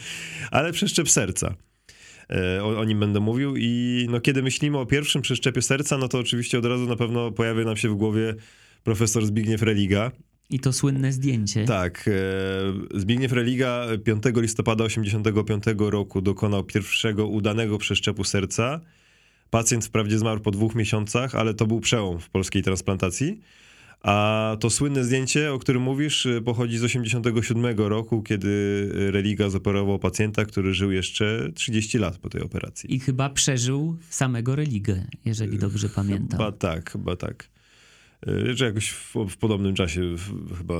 Ale 0.51 0.71
przeszczep 0.71 1.09
serca. 1.09 1.55
E, 2.29 2.63
o, 2.63 2.79
o, 2.79 2.83
nim 2.83 2.99
będę 2.99 3.19
mówił 3.19 3.55
i 3.57 4.07
no, 4.09 4.21
kiedy 4.21 4.43
myślimy 4.43 4.77
o 4.77 4.85
pierwszym 4.85 5.21
przeszczepie 5.21 5.61
serca, 5.61 5.97
no 5.97 6.07
to 6.07 6.19
oczywiście 6.19 6.59
od 6.59 6.65
razu 6.65 6.85
na 6.85 6.95
pewno 6.95 7.31
pojawia 7.31 7.63
nam 7.63 7.77
się 7.77 7.89
w 7.89 7.95
głowie 7.95 8.35
profesor 8.83 9.25
Zbigniew 9.25 9.61
Religa. 9.61 10.11
I 10.49 10.59
to 10.59 10.73
słynne 10.73 11.11
zdjęcie. 11.11 11.65
Tak. 11.65 12.07
E, 12.07 12.99
Zbigniew 12.99 13.31
Religa 13.31 13.87
5 14.03 14.23
listopada 14.35 14.83
85 14.83 15.63
roku 15.77 16.21
dokonał 16.21 16.63
pierwszego 16.63 17.27
udanego 17.27 17.77
przeszczepu 17.77 18.23
serca. 18.23 18.81
Pacjent 19.49 19.85
wprawdzie 19.85 20.19
zmarł 20.19 20.39
po 20.39 20.51
dwóch 20.51 20.75
miesiącach, 20.75 21.35
ale 21.35 21.53
to 21.53 21.65
był 21.65 21.79
przełom 21.79 22.19
w 22.19 22.29
polskiej 22.29 22.63
transplantacji. 22.63 23.39
A 24.01 24.57
to 24.59 24.69
słynne 24.69 25.03
zdjęcie, 25.03 25.53
o 25.53 25.59
którym 25.59 25.81
mówisz, 25.81 26.25
y, 26.25 26.41
pochodzi 26.41 26.77
z 26.77 26.83
87 26.83 27.77
roku, 27.77 28.21
kiedy 28.21 28.89
Religa 29.11 29.49
zoperował 29.49 29.99
pacjenta, 29.99 30.45
który 30.45 30.73
żył 30.73 30.91
jeszcze 30.91 31.49
30 31.55 31.97
lat 31.97 32.17
po 32.17 32.29
tej 32.29 32.41
operacji. 32.41 32.95
I 32.95 32.99
chyba 32.99 33.29
przeżył 33.29 33.97
samego 34.09 34.55
Religę, 34.55 35.07
jeżeli 35.25 35.57
dobrze 35.57 35.89
pamiętam. 35.89 36.39
Chyba 36.39 36.51
tak, 36.51 36.91
chyba 36.91 37.15
tak. 37.15 37.49
Y, 38.27 38.55
że 38.55 38.65
jakoś 38.65 38.89
w, 38.89 39.15
w 39.29 39.37
podobnym 39.37 39.75
czasie 39.75 40.15
chyba 40.57 40.75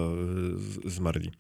y, 0.86 0.89
zmarli. 0.89 1.32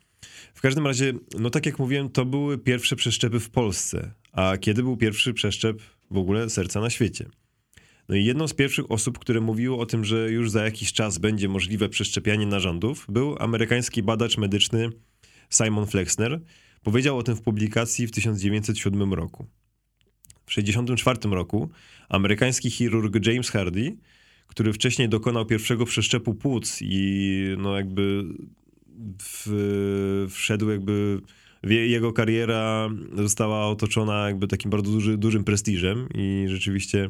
W 0.53 0.61
każdym 0.61 0.87
razie, 0.87 1.13
no 1.39 1.49
tak 1.49 1.65
jak 1.65 1.79
mówiłem, 1.79 2.09
to 2.09 2.25
były 2.25 2.57
pierwsze 2.57 2.95
przeszczepy 2.95 3.39
w 3.39 3.49
Polsce. 3.49 4.11
A 4.31 4.57
kiedy 4.57 4.83
był 4.83 4.97
pierwszy 4.97 5.33
przeszczep 5.33 5.81
w 6.11 6.17
ogóle 6.17 6.49
serca 6.49 6.81
na 6.81 6.89
świecie? 6.89 7.25
No 8.09 8.15
i 8.15 8.25
jedną 8.25 8.47
z 8.47 8.53
pierwszych 8.53 8.91
osób, 8.91 9.19
które 9.19 9.41
mówiło 9.41 9.79
o 9.79 9.85
tym, 9.85 10.05
że 10.05 10.31
już 10.31 10.51
za 10.51 10.63
jakiś 10.63 10.93
czas 10.93 11.17
będzie 11.17 11.49
możliwe 11.49 11.89
przeszczepianie 11.89 12.45
narządów, 12.45 13.05
był 13.09 13.35
amerykański 13.39 14.03
badacz 14.03 14.37
medyczny 14.37 14.89
Simon 15.49 15.87
Flexner. 15.87 16.41
Powiedział 16.83 17.17
o 17.17 17.23
tym 17.23 17.35
w 17.35 17.41
publikacji 17.41 18.07
w 18.07 18.11
1907 18.11 19.13
roku. 19.13 19.47
W 20.45 20.55
1964 20.55 21.35
roku 21.35 21.69
amerykański 22.09 22.71
chirurg 22.71 23.25
James 23.25 23.49
Hardy, 23.49 23.97
który 24.47 24.73
wcześniej 24.73 25.09
dokonał 25.09 25.45
pierwszego 25.45 25.85
przeszczepu 25.85 26.35
płuc 26.35 26.79
i 26.81 27.55
no 27.57 27.75
jakby 27.75 28.23
w, 29.21 30.27
wszedł 30.29 30.69
jakby 30.69 31.21
jego 31.63 32.13
kariera 32.13 32.89
została 33.13 33.67
otoczona 33.67 34.27
jakby 34.27 34.47
takim 34.47 34.71
bardzo 34.71 34.91
duży, 34.91 35.17
dużym 35.17 35.43
prestiżem 35.43 36.07
i 36.15 36.45
rzeczywiście 36.47 37.09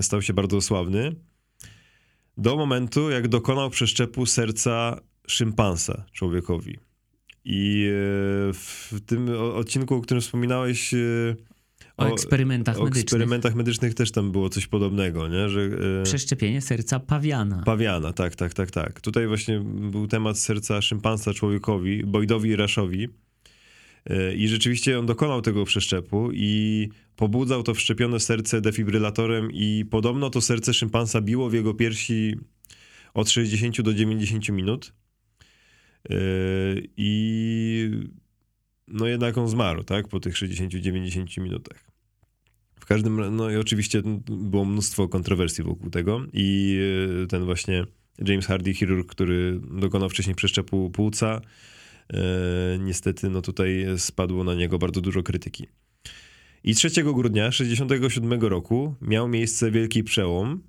stał 0.00 0.22
się 0.22 0.32
bardzo 0.32 0.60
sławny. 0.60 1.14
Do 2.36 2.56
momentu, 2.56 3.10
jak 3.10 3.28
dokonał 3.28 3.70
przeszczepu 3.70 4.26
serca 4.26 5.00
szympansa 5.26 6.04
człowiekowi. 6.12 6.78
I 7.44 7.84
e, 7.86 8.52
w 8.52 8.92
tym 9.06 9.28
odcinku, 9.54 9.94
o 9.94 10.00
którym 10.00 10.20
wspominałeś. 10.20 10.94
E, 10.94 10.98
o, 11.96 12.04
o 12.04 12.08
eksperymentach 12.08 12.76
o 12.76 12.84
medycznych. 12.84 13.02
eksperymentach 13.02 13.54
medycznych 13.54 13.94
też 13.94 14.10
tam 14.10 14.32
było 14.32 14.48
coś 14.48 14.66
podobnego, 14.66 15.28
nie? 15.28 15.48
Że, 15.48 15.60
e, 16.00 16.02
Przeszczepienie 16.02 16.60
serca 16.60 17.00
pawiana. 17.00 17.62
Pawiana, 17.66 18.12
tak, 18.12 18.36
tak, 18.36 18.54
tak, 18.54 18.70
tak. 18.70 19.00
Tutaj 19.00 19.26
właśnie 19.26 19.60
był 19.90 20.06
temat 20.06 20.38
serca 20.38 20.82
szympansa 20.82 21.34
człowiekowi, 21.34 22.04
Boydowi 22.06 22.56
i. 22.56 23.08
I 24.36 24.48
rzeczywiście 24.48 24.98
on 24.98 25.06
dokonał 25.06 25.42
tego 25.42 25.64
przeszczepu 25.64 26.30
i 26.32 26.88
pobudzał 27.16 27.62
to 27.62 27.74
wszczepione 27.74 28.20
serce 28.20 28.60
defibrylatorem 28.60 29.52
i 29.52 29.84
podobno 29.90 30.30
to 30.30 30.40
serce 30.40 30.74
szympansa 30.74 31.20
biło 31.20 31.50
w 31.50 31.54
jego 31.54 31.74
piersi 31.74 32.36
od 33.14 33.30
60 33.30 33.82
do 33.82 33.94
90 33.94 34.48
minut. 34.48 34.92
Yy, 36.08 36.16
I 36.96 37.90
no 38.88 39.06
jednak 39.06 39.38
on 39.38 39.48
zmarł, 39.48 39.84
tak, 39.84 40.08
po 40.08 40.20
tych 40.20 40.34
60-90 40.34 41.40
minutach. 41.40 41.90
W 42.80 42.86
każdym, 42.86 43.36
no 43.36 43.50
i 43.50 43.56
oczywiście 43.56 44.02
było 44.26 44.64
mnóstwo 44.64 45.08
kontrowersji 45.08 45.64
wokół 45.64 45.90
tego 45.90 46.24
i 46.32 46.76
yy, 47.20 47.26
ten 47.26 47.44
właśnie 47.44 47.84
James 48.18 48.46
Hardy, 48.46 48.74
chirurg, 48.74 49.10
który 49.10 49.60
dokonał 49.80 50.08
wcześniej 50.08 50.36
przeszczepu 50.36 50.90
płuca, 50.90 51.40
niestety 52.78 53.30
no 53.30 53.42
tutaj 53.42 53.86
spadło 53.96 54.44
na 54.44 54.54
niego 54.54 54.78
bardzo 54.78 55.00
dużo 55.00 55.22
krytyki. 55.22 55.66
I 56.64 56.74
3 56.74 56.90
grudnia 56.90 57.50
1967 57.50 58.40
roku 58.40 58.94
miał 59.00 59.28
miejsce 59.28 59.70
wielki 59.70 60.04
przełom. 60.04 60.62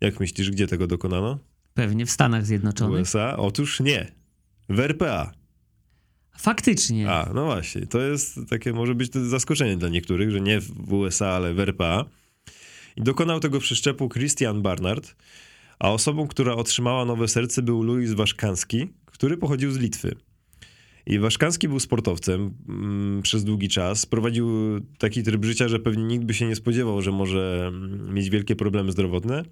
Jak 0.00 0.20
myślisz, 0.20 0.50
gdzie 0.50 0.66
tego 0.66 0.86
dokonano? 0.86 1.38
Pewnie 1.74 2.06
w 2.06 2.10
Stanach 2.10 2.46
Zjednoczonych. 2.46 3.02
USA? 3.02 3.36
Otóż 3.36 3.80
nie. 3.80 4.12
W 4.68 4.80
RPA. 4.80 5.32
Faktycznie. 6.38 7.10
A, 7.10 7.32
no 7.34 7.44
właśnie. 7.44 7.86
To 7.86 8.00
jest 8.00 8.38
takie, 8.48 8.72
może 8.72 8.94
być 8.94 9.14
zaskoczenie 9.14 9.76
dla 9.76 9.88
niektórych, 9.88 10.30
że 10.30 10.40
nie 10.40 10.60
w 10.60 10.92
USA, 10.92 11.28
ale 11.28 11.54
w 11.54 11.60
RPA. 11.60 12.04
I 12.96 13.02
dokonał 13.02 13.40
tego 13.40 13.60
przeszczepu 13.60 14.08
Christian 14.08 14.62
Barnard, 14.62 15.16
a 15.78 15.92
osobą, 15.92 16.26
która 16.26 16.54
otrzymała 16.54 17.04
nowe 17.04 17.28
serce 17.28 17.62
był 17.62 17.82
Louis 17.82 18.12
Waszkanski, 18.12 18.88
który 19.04 19.36
pochodził 19.36 19.72
z 19.72 19.78
Litwy. 19.78 20.16
I 21.06 21.18
Waszkanski 21.18 21.68
był 21.68 21.80
sportowcem 21.80 22.54
mm, 22.68 23.22
przez 23.22 23.44
długi 23.44 23.68
czas. 23.68 24.06
Prowadził 24.06 24.50
taki 24.98 25.22
tryb 25.22 25.44
życia, 25.44 25.68
że 25.68 25.78
pewnie 25.78 26.04
nikt 26.04 26.24
by 26.24 26.34
się 26.34 26.46
nie 26.46 26.56
spodziewał, 26.56 27.02
że 27.02 27.12
może 27.12 27.64
mm, 27.68 28.14
mieć 28.14 28.30
wielkie 28.30 28.56
problemy 28.56 28.92
zdrowotne. 28.92 29.44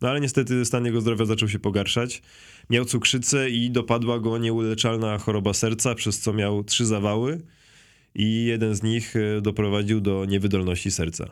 No 0.00 0.08
ale 0.08 0.20
niestety 0.20 0.64
stan 0.64 0.84
jego 0.84 1.00
zdrowia 1.00 1.24
zaczął 1.24 1.48
się 1.48 1.58
pogarszać. 1.58 2.22
Miał 2.70 2.84
cukrzycę 2.84 3.50
i 3.50 3.70
dopadła 3.70 4.18
go 4.18 4.38
nieuleczalna 4.38 5.18
choroba 5.18 5.52
serca, 5.52 5.94
przez 5.94 6.20
co 6.20 6.32
miał 6.32 6.64
trzy 6.64 6.86
zawały 6.86 7.40
i 8.14 8.44
jeden 8.44 8.74
z 8.74 8.82
nich 8.82 9.16
e, 9.16 9.40
doprowadził 9.40 10.00
do 10.00 10.24
niewydolności 10.24 10.90
serca. 10.90 11.30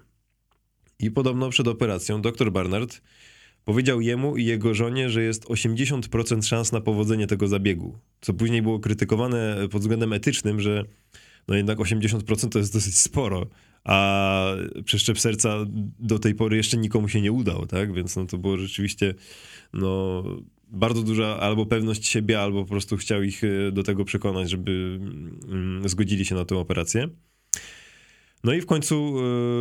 I 0.98 1.10
podobno 1.10 1.50
przed 1.50 1.68
operacją 1.68 2.22
dr 2.22 2.52
Barnard 2.52 3.00
Powiedział 3.70 4.00
jemu 4.00 4.36
i 4.36 4.44
jego 4.44 4.74
żonie, 4.74 5.10
że 5.10 5.22
jest 5.22 5.44
80% 5.44 6.42
szans 6.42 6.72
na 6.72 6.80
powodzenie 6.80 7.26
tego 7.26 7.48
zabiegu, 7.48 7.98
co 8.20 8.34
później 8.34 8.62
było 8.62 8.80
krytykowane 8.80 9.56
pod 9.70 9.80
względem 9.80 10.12
etycznym, 10.12 10.60
że 10.60 10.84
no 11.48 11.54
jednak 11.54 11.78
80% 11.78 12.48
to 12.48 12.58
jest 12.58 12.72
dosyć 12.72 12.98
sporo, 12.98 13.46
a 13.84 14.44
przeszczep 14.84 15.20
serca 15.20 15.56
do 15.98 16.18
tej 16.18 16.34
pory 16.34 16.56
jeszcze 16.56 16.76
nikomu 16.76 17.08
się 17.08 17.20
nie 17.20 17.32
udał, 17.32 17.66
tak? 17.66 17.94
Więc 17.94 18.16
no 18.16 18.26
to 18.26 18.38
było 18.38 18.56
rzeczywiście 18.56 19.14
no, 19.72 20.24
bardzo 20.68 21.02
duża 21.02 21.40
albo 21.40 21.66
pewność 21.66 22.06
siebie, 22.06 22.40
albo 22.40 22.62
po 22.62 22.70
prostu 22.70 22.96
chciał 22.96 23.22
ich 23.22 23.44
e, 23.44 23.72
do 23.72 23.82
tego 23.82 24.04
przekonać, 24.04 24.50
żeby 24.50 25.00
mm, 25.48 25.88
zgodzili 25.88 26.24
się 26.24 26.34
na 26.34 26.44
tę 26.44 26.56
operację. 26.56 27.08
No 28.44 28.52
i 28.52 28.60
w 28.60 28.66
końcu 28.66 29.16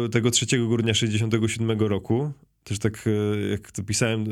e, 0.06 0.10
tego 0.10 0.32
3 0.32 0.46
grudnia 0.68 0.94
67 0.94 1.80
roku 1.80 2.32
też 2.70 2.80
tak 2.80 3.06
e, 3.08 3.50
jak 3.50 3.72
to 3.72 3.84
pisałem, 3.84 4.26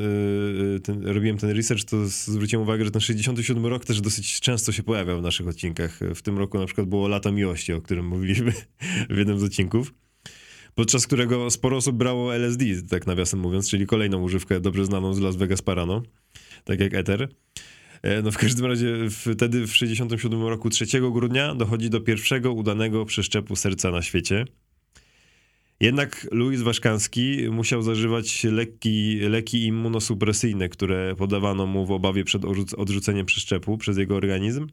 e, 0.75 0.79
ten, 0.79 1.05
robiłem 1.05 1.37
ten 1.37 1.49
research, 1.49 1.83
to 1.83 2.07
zwróciłem 2.07 2.63
uwagę, 2.63 2.85
że 2.85 2.91
ten 2.91 3.01
67 3.01 3.65
rok 3.65 3.85
też 3.85 4.01
dosyć 4.01 4.39
często 4.39 4.71
się 4.71 4.83
pojawiał 4.83 5.19
w 5.19 5.21
naszych 5.21 5.47
odcinkach. 5.47 5.99
W 6.15 6.21
tym 6.21 6.37
roku 6.37 6.59
na 6.59 6.65
przykład 6.65 6.87
było 6.87 7.07
Lata 7.07 7.31
Miłości, 7.31 7.73
o 7.73 7.81
którym 7.81 8.07
mówiliśmy 8.07 8.53
w 9.09 9.17
jednym 9.17 9.39
z 9.39 9.43
odcinków 9.43 9.93
podczas 10.75 11.07
którego 11.07 11.49
sporo 11.49 11.77
osób 11.77 11.95
brało 11.95 12.35
LSD, 12.35 12.65
tak 12.89 13.07
nawiasem 13.07 13.39
mówiąc, 13.39 13.69
czyli 13.69 13.85
kolejną 13.85 14.21
używkę 14.21 14.59
dobrze 14.59 14.85
znaną 14.85 15.13
z 15.13 15.19
Las 15.19 15.35
Vegas 15.35 15.61
Parano, 15.61 16.03
tak 16.63 16.79
jak 16.79 16.93
Ether. 16.93 17.29
E, 18.01 18.21
no 18.21 18.31
w 18.31 18.37
każdym 18.37 18.65
razie 18.65 18.95
wtedy 19.09 19.67
w 19.67 19.75
67 19.75 20.43
roku 20.43 20.69
3 20.69 20.85
grudnia 21.11 21.55
dochodzi 21.55 21.89
do 21.89 22.01
pierwszego 22.01 22.53
udanego 22.53 23.05
przeszczepu 23.05 23.55
serca 23.55 23.91
na 23.91 24.01
świecie. 24.01 24.45
Jednak 25.79 26.27
Louis 26.31 26.61
Waszkanski 26.61 27.49
musiał 27.51 27.81
zażywać 27.81 28.43
leki, 28.43 29.19
leki 29.19 29.65
immunosupresyjne, 29.65 30.69
które 30.69 31.15
podawano 31.15 31.65
mu 31.65 31.85
w 31.85 31.91
obawie 31.91 32.23
przed 32.23 32.41
odrzuceniem 32.77 33.25
przeszczepu 33.25 33.77
przez 33.77 33.97
jego 33.97 34.15
organizm. 34.15 34.67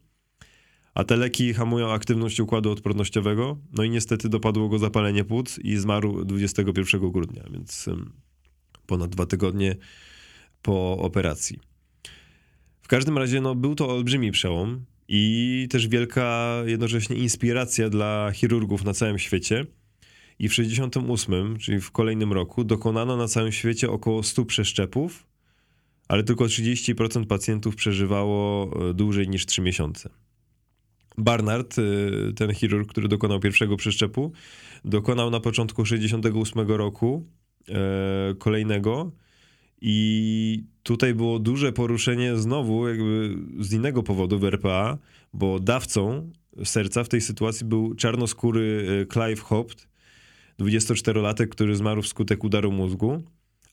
A 0.94 1.04
te 1.04 1.16
leki 1.16 1.54
hamują 1.54 1.92
aktywność 1.92 2.40
układu 2.40 2.70
odpornościowego. 2.70 3.58
No 3.72 3.84
i 3.84 3.90
niestety 3.90 4.28
dopadło 4.28 4.68
go 4.68 4.78
zapalenie 4.78 5.24
płuc 5.24 5.58
i 5.58 5.76
zmarł 5.76 6.24
21 6.24 7.10
grudnia, 7.10 7.44
więc 7.50 7.88
ponad 8.86 9.10
dwa 9.10 9.26
tygodnie 9.26 9.76
po 10.62 10.98
operacji. 10.98 11.58
W 12.82 12.88
każdym 12.88 13.18
razie 13.18 13.40
no, 13.40 13.54
był 13.54 13.74
to 13.74 13.88
olbrzymi 13.88 14.30
przełom 14.30 14.84
i 15.08 15.66
też 15.70 15.88
wielka 15.88 16.56
jednocześnie 16.66 17.16
inspiracja 17.16 17.90
dla 17.90 18.30
chirurgów 18.34 18.84
na 18.84 18.92
całym 18.92 19.18
świecie. 19.18 19.66
I 20.38 20.48
w 20.48 20.54
68, 20.54 21.58
czyli 21.58 21.80
w 21.80 21.90
kolejnym 21.90 22.32
roku, 22.32 22.64
dokonano 22.64 23.16
na 23.16 23.28
całym 23.28 23.52
świecie 23.52 23.90
około 23.90 24.22
100 24.22 24.44
przeszczepów, 24.44 25.26
ale 26.08 26.22
tylko 26.22 26.44
30% 26.44 27.26
pacjentów 27.26 27.76
przeżywało 27.76 28.70
e, 28.90 28.94
dłużej 28.94 29.28
niż 29.28 29.46
3 29.46 29.62
miesiące. 29.62 30.10
Barnard, 31.18 31.76
e, 31.78 31.82
ten 32.32 32.54
chirurg, 32.54 32.90
który 32.90 33.08
dokonał 33.08 33.40
pierwszego 33.40 33.76
przeszczepu, 33.76 34.32
dokonał 34.84 35.30
na 35.30 35.40
początku 35.40 35.84
68 35.84 36.68
roku 36.68 37.26
e, 37.68 38.34
kolejnego 38.38 39.12
i 39.80 40.64
tutaj 40.82 41.14
było 41.14 41.38
duże 41.38 41.72
poruszenie 41.72 42.36
znowu 42.36 42.88
jakby 42.88 43.36
z 43.60 43.72
innego 43.72 44.02
powodu 44.02 44.38
w 44.38 44.44
RPA, 44.44 44.98
bo 45.32 45.60
dawcą 45.60 46.30
serca 46.64 47.04
w 47.04 47.08
tej 47.08 47.20
sytuacji 47.20 47.66
był 47.66 47.94
czarnoskóry 47.94 49.06
Clive 49.12 49.40
Hopt, 49.40 49.88
24-latek, 50.60 51.48
który 51.48 51.76
zmarł 51.76 52.02
wskutek 52.02 52.44
udaru 52.44 52.72
mózgu, 52.72 53.22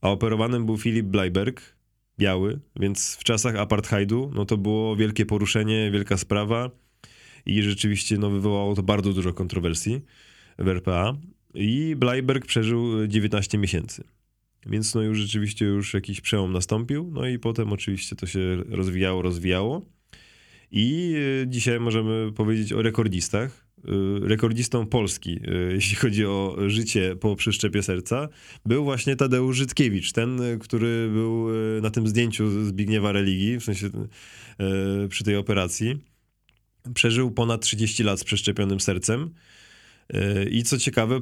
a 0.01 0.09
operowanym 0.09 0.65
był 0.65 0.77
Philip 0.77 1.05
Bleiberg, 1.05 1.75
biały, 2.19 2.59
więc 2.75 3.15
w 3.15 3.23
czasach 3.23 3.55
apartheidu 3.55 4.31
no 4.35 4.45
to 4.45 4.57
było 4.57 4.95
wielkie 4.95 5.25
poruszenie, 5.25 5.91
wielka 5.91 6.17
sprawa 6.17 6.71
i 7.45 7.63
rzeczywiście 7.63 8.17
no, 8.17 8.29
wywołało 8.29 8.75
to 8.75 8.83
bardzo 8.83 9.13
dużo 9.13 9.33
kontrowersji 9.33 10.01
w 10.59 10.67
RPA 10.67 11.17
i 11.53 11.95
Bleiberg 11.97 12.45
przeżył 12.45 13.07
19 13.07 13.57
miesięcy. 13.57 14.03
Więc 14.65 14.95
no 14.95 15.01
już 15.01 15.17
rzeczywiście 15.17 15.65
już 15.65 15.93
jakiś 15.93 16.21
przełom 16.21 16.51
nastąpił, 16.51 17.09
no 17.13 17.27
i 17.27 17.39
potem 17.39 17.73
oczywiście 17.73 18.15
to 18.15 18.27
się 18.27 18.55
rozwijało, 18.69 19.21
rozwijało. 19.21 19.81
I 20.71 21.15
e, 21.43 21.47
dzisiaj 21.47 21.79
możemy 21.79 22.31
powiedzieć 22.31 22.73
o 22.73 22.81
rekordistach. 22.81 23.67
E, 23.85 24.27
rekordzistą 24.27 24.87
Polski, 24.87 25.39
e, 25.47 25.53
jeśli 25.75 25.95
chodzi 25.95 26.25
o 26.25 26.57
życie 26.67 27.15
po 27.15 27.35
przeszczepie 27.35 27.83
serca, 27.83 28.29
był 28.65 28.83
właśnie 28.83 29.15
Tadeusz 29.15 29.57
Żydkiewicz, 29.57 30.11
ten, 30.11 30.41
który 30.59 31.09
był 31.13 31.47
na 31.81 31.89
tym 31.89 32.07
zdjęciu 32.07 32.65
Zbigniewa 32.65 33.11
Religii, 33.11 33.59
w 33.59 33.63
sensie 33.63 33.89
przy 35.09 35.23
tej 35.23 35.35
operacji. 35.35 35.97
Przeżył 36.93 37.31
ponad 37.31 37.61
30 37.61 38.03
lat 38.03 38.19
z 38.19 38.23
przeszczepionym 38.23 38.79
sercem. 38.79 39.33
I 40.51 40.63
co 40.63 40.77
ciekawe, 40.77 41.21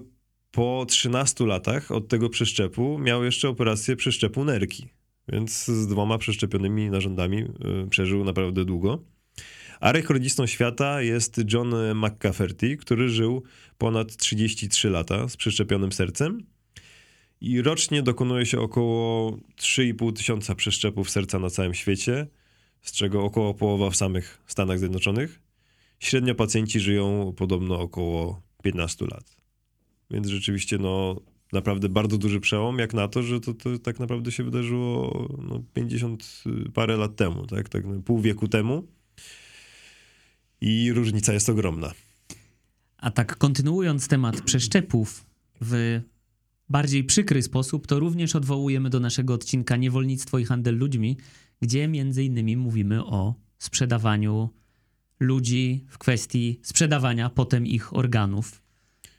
po 0.52 0.86
13 0.90 1.46
latach 1.46 1.92
od 1.92 2.08
tego 2.08 2.30
przeszczepu 2.30 3.00
miał 3.00 3.24
jeszcze 3.24 3.50
operację 3.50 3.96
przeszczepu 3.96 4.46
nerki. 4.46 4.88
Więc 5.28 5.66
z 5.66 5.88
dwoma 5.88 6.18
przeszczepionymi 6.18 6.90
narządami 6.90 7.38
y, 7.38 7.48
przeżył 7.90 8.24
naprawdę 8.24 8.66
długo. 8.66 9.04
A 9.80 9.92
rekordzistą 9.92 10.48
świata 10.48 11.02
jest 11.02 11.42
John 11.54 11.74
McCafferty, 11.96 12.78
który 12.78 13.10
żył 13.10 13.44
ponad 13.78 14.18
33 14.18 14.90
lata 14.90 15.28
z 15.30 15.38
przeszczepionym 15.38 15.92
sercem. 15.92 16.44
I 17.42 17.62
rocznie 17.62 18.04
dokonuje 18.04 18.46
się 18.46 18.60
około 18.60 19.32
3,5 19.58 20.14
tysiąca 20.14 20.56
przeszczepów 20.56 21.10
serca 21.10 21.40
na 21.40 21.50
całym 21.50 21.74
świecie, 21.74 22.28
z 22.82 22.92
czego 22.92 23.24
około 23.24 23.54
połowa 23.54 23.90
w 23.90 23.96
samych 23.96 24.42
Stanach 24.48 24.80
Zjednoczonych. 24.80 25.40
Średnio 26.00 26.36
pacjenci 26.36 26.80
żyją 26.80 27.34
podobno 27.38 27.80
około 27.80 28.42
15 28.64 29.06
lat. 29.06 29.38
Więc 30.12 30.28
rzeczywiście 30.28 30.78
no, 30.78 31.22
naprawdę 31.54 31.90
bardzo 31.90 32.18
duży 32.18 32.40
przełom, 32.40 32.80
jak 32.80 32.94
na 32.94 33.08
to, 33.08 33.24
że 33.24 33.40
to, 33.40 33.54
to 33.54 33.80
tak 33.80 34.00
naprawdę 34.00 34.32
się 34.32 34.44
wydarzyło 34.44 35.28
no, 35.50 35.64
50 35.74 36.44
parę 36.74 36.98
lat 36.98 37.16
temu, 37.16 37.48
tak, 37.48 37.70
tak 37.70 37.86
no, 37.86 38.02
pół 38.02 38.22
wieku 38.22 38.48
temu. 38.48 38.88
I 40.62 40.94
różnica 40.94 41.34
jest 41.34 41.50
ogromna. 41.50 41.92
A 42.98 43.12
tak 43.12 43.38
kontynuując 43.38 44.08
temat 44.08 44.42
przeszczepów 44.42 45.26
w 45.62 46.02
bardziej 46.70 47.04
przykry 47.04 47.42
sposób, 47.42 47.88
to 47.88 48.00
również 48.00 48.36
odwołujemy 48.36 48.90
do 48.90 49.00
naszego 49.00 49.34
odcinka 49.34 49.76
Niewolnictwo 49.76 50.40
i 50.40 50.46
handel 50.46 50.78
ludźmi, 50.78 51.18
gdzie 51.62 51.88
między 51.88 52.24
innymi 52.24 52.58
mówimy 52.58 53.06
o 53.06 53.36
sprzedawaniu 53.58 54.50
ludzi 55.20 55.86
w 55.90 55.98
kwestii 55.98 56.60
sprzedawania 56.64 57.30
potem 57.30 57.68
ich 57.68 57.94
organów 57.94 58.62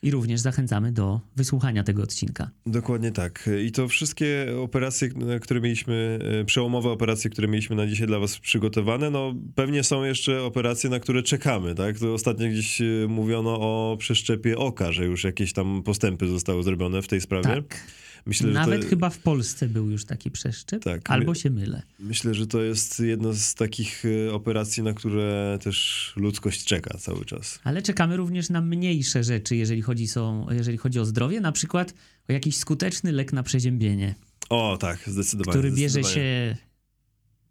i 0.02 0.10
również 0.10 0.40
zachęcamy 0.40 0.92
do 0.92 1.20
wysłuchania 1.36 1.84
tego 1.84 2.02
odcinka. 2.02 2.50
Dokładnie 2.66 3.12
tak. 3.12 3.50
I 3.64 3.72
to 3.72 3.88
wszystkie 3.88 4.46
operacje, 4.62 5.08
które 5.40 5.60
mieliśmy, 5.60 6.18
e, 6.40 6.44
przełomowe 6.44 6.90
operacje, 6.90 7.30
które 7.30 7.48
mieliśmy 7.48 7.76
na 7.76 7.86
dzisiaj 7.86 8.06
dla 8.06 8.18
was 8.18 8.38
przygotowane, 8.38 9.10
no 9.10 9.34
pewnie 9.54 9.82
są 9.82 10.04
jeszcze 10.04 10.42
operacje, 10.42 10.90
na 10.90 11.00
które 11.00 11.22
czekamy, 11.22 11.74
tak? 11.74 11.98
To 11.98 12.14
ostatnio 12.14 12.48
gdzieś 12.48 12.80
e, 12.80 12.84
mówiono 13.08 13.60
o 13.60 13.96
przeszczepie 13.98 14.58
oka, 14.58 14.92
że 14.92 15.04
już 15.04 15.24
jakieś 15.24 15.52
tam 15.52 15.82
postępy 15.82 16.28
zostały 16.28 16.62
zrobione 16.62 17.02
w 17.02 17.08
tej 17.08 17.20
sprawie. 17.20 17.48
Tak. 17.48 17.80
Myślę, 18.26 18.50
Nawet 18.50 18.82
to... 18.82 18.88
chyba 18.88 19.10
w 19.10 19.18
Polsce 19.18 19.68
był 19.68 19.90
już 19.90 20.04
taki 20.04 20.30
przeszczep, 20.30 20.82
tak, 20.84 21.10
albo 21.10 21.34
się 21.34 21.50
mylę. 21.50 21.82
Myślę, 21.98 22.34
że 22.34 22.46
to 22.46 22.62
jest 22.62 23.00
jedna 23.00 23.32
z 23.32 23.54
takich 23.54 24.02
e, 24.28 24.32
operacji, 24.32 24.82
na 24.82 24.92
które 24.92 25.58
też 25.62 26.12
ludzkość 26.16 26.64
czeka 26.64 26.98
cały 26.98 27.24
czas. 27.24 27.60
Ale 27.64 27.82
czekamy 27.82 28.16
również 28.16 28.50
na 28.50 28.60
mniejsze 28.60 29.24
rzeczy, 29.24 29.56
jeżeli 29.56 29.82
chodzi, 29.82 30.08
są, 30.08 30.46
jeżeli 30.50 30.78
chodzi 30.78 30.98
o 31.00 31.04
zdrowie, 31.04 31.40
na 31.40 31.52
przykład 31.52 31.94
o 32.28 32.32
jakiś 32.32 32.56
skuteczny 32.56 33.12
lek 33.12 33.32
na 33.32 33.42
przeziębienie. 33.42 34.14
O 34.48 34.76
tak, 34.80 34.98
zdecydowanie. 35.06 35.52
Który 35.52 35.70
bierze 35.72 36.02
zdecydowanie. 36.02 36.54
się 36.54 36.69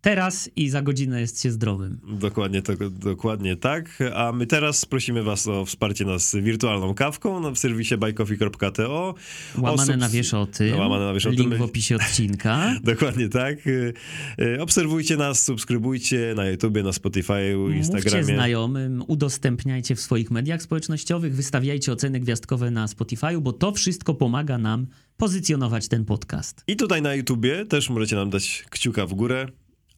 teraz 0.01 0.49
i 0.55 0.69
za 0.69 0.81
godzinę 0.81 1.21
jest 1.21 1.41
się 1.41 1.51
zdrowym. 1.51 1.99
Dokładnie, 2.19 2.61
to, 2.61 2.73
dokładnie 2.89 3.55
tak. 3.55 3.99
A 4.15 4.31
my 4.31 4.47
teraz 4.47 4.85
prosimy 4.85 5.23
was 5.23 5.47
o 5.47 5.65
wsparcie 5.65 6.05
nas 6.05 6.35
wirtualną 6.35 6.93
kawką 6.93 7.53
w 7.53 7.59
serwisie 7.59 7.97
buycoffee.to. 7.97 9.15
Łamane 9.57 9.97
na 9.97 10.09
wieszoty. 10.09 10.75
Łamane 10.75 11.05
na 11.05 11.13
wieszoty. 11.13 11.35
Link 11.35 11.55
w 11.55 11.61
opisie 11.61 11.95
odcinka. 11.95 12.75
dokładnie 12.83 13.29
tak. 13.29 13.67
Y, 13.67 13.93
y, 14.41 14.61
obserwujcie 14.61 15.17
nas, 15.17 15.43
subskrybujcie 15.43 16.33
na 16.35 16.45
YouTubie, 16.45 16.83
na 16.83 16.93
Spotify, 16.93 17.55
Instagramie. 17.75 18.17
Mówcie 18.17 18.23
znajomym, 18.23 19.03
udostępniajcie 19.07 19.95
w 19.95 20.01
swoich 20.01 20.31
mediach 20.31 20.61
społecznościowych, 20.61 21.35
wystawiajcie 21.35 21.91
oceny 21.91 22.19
gwiazdkowe 22.19 22.71
na 22.71 22.87
Spotify, 22.87 23.41
bo 23.41 23.53
to 23.53 23.71
wszystko 23.71 24.13
pomaga 24.13 24.57
nam 24.57 24.87
pozycjonować 25.17 25.87
ten 25.87 26.05
podcast. 26.05 26.63
I 26.67 26.75
tutaj 26.75 27.01
na 27.01 27.15
YouTubie 27.15 27.65
też 27.65 27.89
możecie 27.89 28.15
nam 28.15 28.29
dać 28.29 28.65
kciuka 28.69 29.05
w 29.05 29.13
górę 29.13 29.47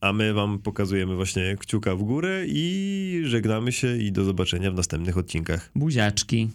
a 0.02 0.14
my 0.14 0.34
wam 0.34 0.60
pokazujemy 0.60 1.16
właśnie 1.16 1.56
kciuka 1.60 1.96
w 1.96 2.04
górę 2.04 2.44
i 2.48 3.22
żegnamy 3.26 3.72
się 3.72 3.98
i 3.98 4.12
do 4.12 4.24
zobaczenia 4.24 4.72
w 4.72 4.76
następnych 4.76 5.18
odcinkach. 5.18 5.72
Buziaczki. 5.76 6.50